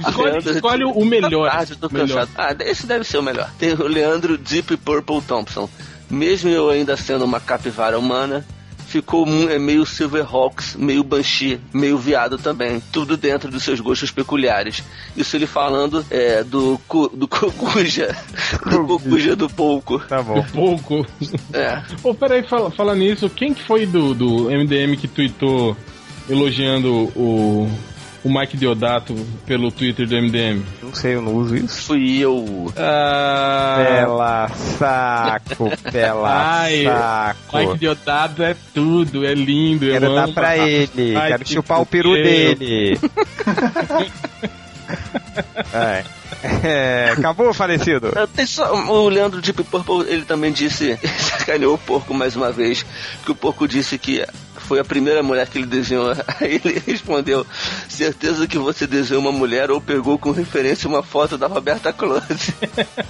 [0.08, 1.50] Escolhe, Leandro- escolhe o melhor.
[1.52, 2.28] Tarde, eu tô Melhor.
[2.28, 2.30] cansado.
[2.62, 3.50] Ah, esse deve ser o melhor.
[3.58, 5.70] Tem o Leandro Deep Purple Thompson.
[6.10, 8.46] Mesmo eu ainda sendo uma capivara humana,
[8.90, 12.82] ficou é meio Silverhawks, meio Banshee, meio viado também.
[12.92, 14.84] Tudo dentro dos seus gostos peculiares.
[15.16, 18.16] Isso ele falando é, do, cu- do Cocuja.
[18.70, 20.00] Do Cocuja do Pouco.
[20.00, 20.42] Tá bom.
[20.42, 21.06] Do pouco.
[21.54, 21.82] É.
[22.04, 25.78] Ô, peraí, fala, fala nisso, quem que foi do, do MDM que tweetou
[26.30, 27.70] elogiando o,
[28.24, 29.16] o Mike Deodato
[29.46, 30.64] pelo Twitter do MDM?
[30.84, 31.84] Não sei, eu não uso isso.
[31.84, 32.72] Fui eu.
[32.78, 37.58] Ah, Pela saco, pela Ai, saco.
[37.58, 39.86] Mike Deodato é tudo, é lindo.
[39.86, 40.34] eu Quero dar amo.
[40.34, 42.24] pra ele, Ai, quero que chupar o peru fudeu.
[42.56, 43.00] dele.
[45.74, 46.04] É.
[46.64, 48.12] É, acabou, falecido?
[48.48, 52.86] Só- o Leandro Deep Purple, ele também disse, sacaneou o porco mais uma vez,
[53.26, 54.26] que o porco disse que
[54.70, 56.12] foi a primeira mulher que ele desenhou.
[56.40, 57.44] Aí ele respondeu:
[57.88, 62.54] certeza que você desenhou uma mulher ou pegou com referência uma foto da Roberta Close.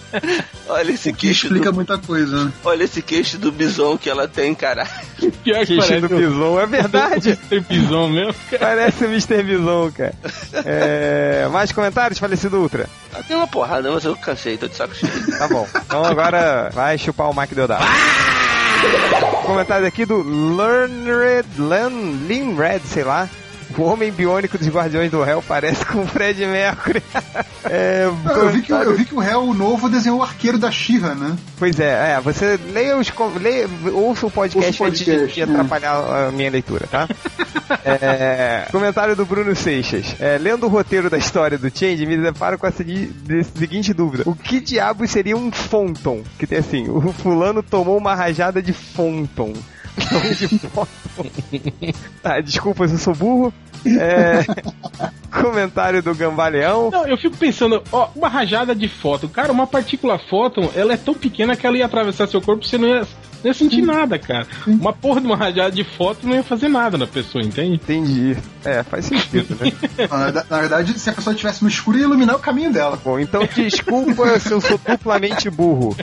[0.69, 2.53] olha esse queixo Explica do, muita coisa, né?
[2.63, 4.89] olha esse queixo do bison que ela tem, caralho.
[5.43, 7.35] Pior que Queixo parece do Bison, é verdade.
[7.49, 8.59] Tem Bison mesmo, cara.
[8.59, 9.43] Parece o Mr.
[9.43, 10.13] Bison, cara.
[10.65, 12.87] É, mais comentários, falecido Ultra?
[13.13, 15.37] Ah, Tem uma porrada, mas eu cansei, tô de saco cheio.
[15.37, 15.67] Tá bom.
[15.85, 17.83] Então agora vai chupar o Mike Deodato.
[19.45, 20.21] Comentário aqui do
[20.55, 23.29] Learned, Learn, Lin Red, sei lá.
[23.79, 27.01] O homem biônico dos Guardiões do Hell parece com o Fred Mercury.
[27.71, 30.71] É, Não, eu, vi que, eu vi que o réu novo desenhou o arqueiro da
[30.71, 31.35] Xirra, né?
[31.57, 33.11] Pois é, é, você leia os.
[33.39, 35.53] Leia, ouça o podcast, Ouça o antes de- podcast, né?
[35.59, 37.07] atrapalhar a minha leitura, tá?
[37.83, 40.15] É, comentário do Bruno Seixas.
[40.19, 43.13] É, lendo o roteiro da história do Change, me deparo com a segui-
[43.57, 46.23] seguinte dúvida: O que diabo seria um Fonton?
[46.39, 49.53] Que tem assim: o fulano tomou uma rajada de Fonton.
[50.11, 50.89] Não de Fonton.
[52.21, 53.53] Tá, desculpa se eu sou burro.
[53.85, 54.43] É,
[55.31, 56.89] comentário do Gambaleão.
[56.91, 59.27] Não, eu fico pensando, ó, uma rajada de fóton.
[59.27, 62.67] Cara, uma partícula fóton, ela é tão pequena que ela ia atravessar seu corpo e
[62.67, 64.45] você não ia, não ia sentir nada, cara.
[64.67, 67.75] Uma porra de uma rajada de fóton não ia fazer nada na pessoa, entende?
[67.75, 68.37] Entendi.
[68.65, 69.71] É, faz sentido, né?
[70.09, 72.99] Na, na verdade, se a pessoa estivesse no escuro, ia iluminar o caminho dela.
[73.03, 75.95] Bom, então desculpa se eu sou duplamente burro.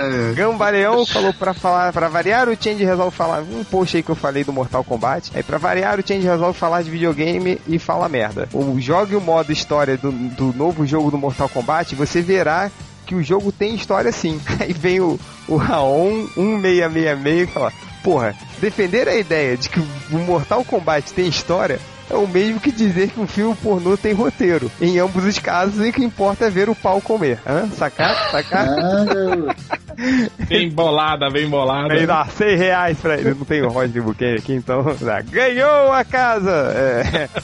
[0.00, 4.10] É, Gambaleão falou pra falar, para variar o Change resolve falar um post aí que
[4.10, 5.30] eu falei do Mortal Kombat.
[5.34, 8.48] Aí pra variar o Change resolve falar de videogame e fala merda.
[8.52, 12.70] O jogue o modo história do, do novo jogo do Mortal Kombat, você verá
[13.04, 14.40] que o jogo tem história sim.
[14.58, 17.72] Aí vem o, o Raon 1666 e fala:
[18.02, 21.78] Porra, defender a ideia de que o Mortal Kombat tem história
[22.10, 24.70] é o mesmo que dizer que um filme pornô tem roteiro.
[24.80, 27.38] Em ambos os casos, o que importa é ver o pau comer.
[27.46, 27.68] Hã?
[27.70, 28.30] Sacar?
[28.32, 28.66] Sacar?
[30.48, 31.92] Bem bolada, bem bolada.
[31.94, 33.34] Aí dá 100 reais pra ele.
[33.34, 35.20] Não tem o Roger Buquet aqui, então dá.
[35.22, 36.50] ganhou a casa!
[36.74, 37.28] É.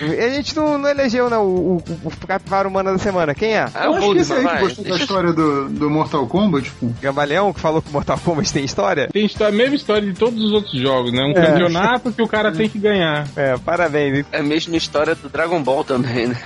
[0.00, 3.34] A gente não, não elegeu, não, o, o, o Capivara Humana da semana.
[3.34, 3.66] Quem é?
[3.74, 6.72] Ah, eu o acho que esse aí que gostou da história do, do Mortal Kombat.
[7.00, 9.08] Gambaleão, que falou que Mortal Kombat tem história?
[9.12, 11.22] Tem história, a mesma história de todos os outros jogos, né?
[11.22, 11.46] Um É.
[11.46, 13.26] campeonato que o cara tem que ganhar.
[13.36, 14.24] É, parabéns.
[14.32, 16.36] É a mesma história do Dragon Ball também, né?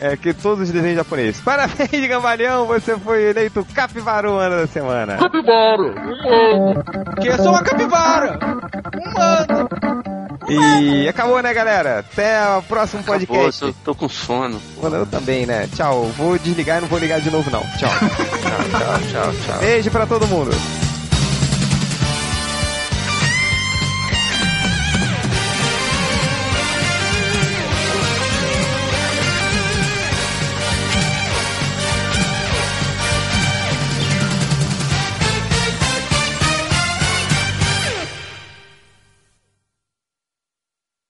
[0.00, 1.40] É que todos os desenhos japoneses.
[1.40, 4.93] Parabéns, Gambaleão, você foi eleito Capivara Humana da semana.
[5.18, 5.94] Capivara!
[7.20, 8.38] Que eu sou uma capivara!
[8.94, 9.68] Humano!
[10.48, 12.00] E acabou, né, galera?
[12.00, 13.60] Até o próximo Acabou, podcast.
[13.60, 14.60] tô, tô com sono.
[14.82, 15.68] Mano, eu também, né?
[15.74, 16.04] Tchau.
[16.16, 17.62] Vou desligar e não vou ligar de novo, não.
[17.78, 17.88] Tchau.
[17.88, 17.98] Tchau,
[18.78, 19.58] tchau, tchau, tchau.
[19.60, 20.50] Beijo pra todo mundo.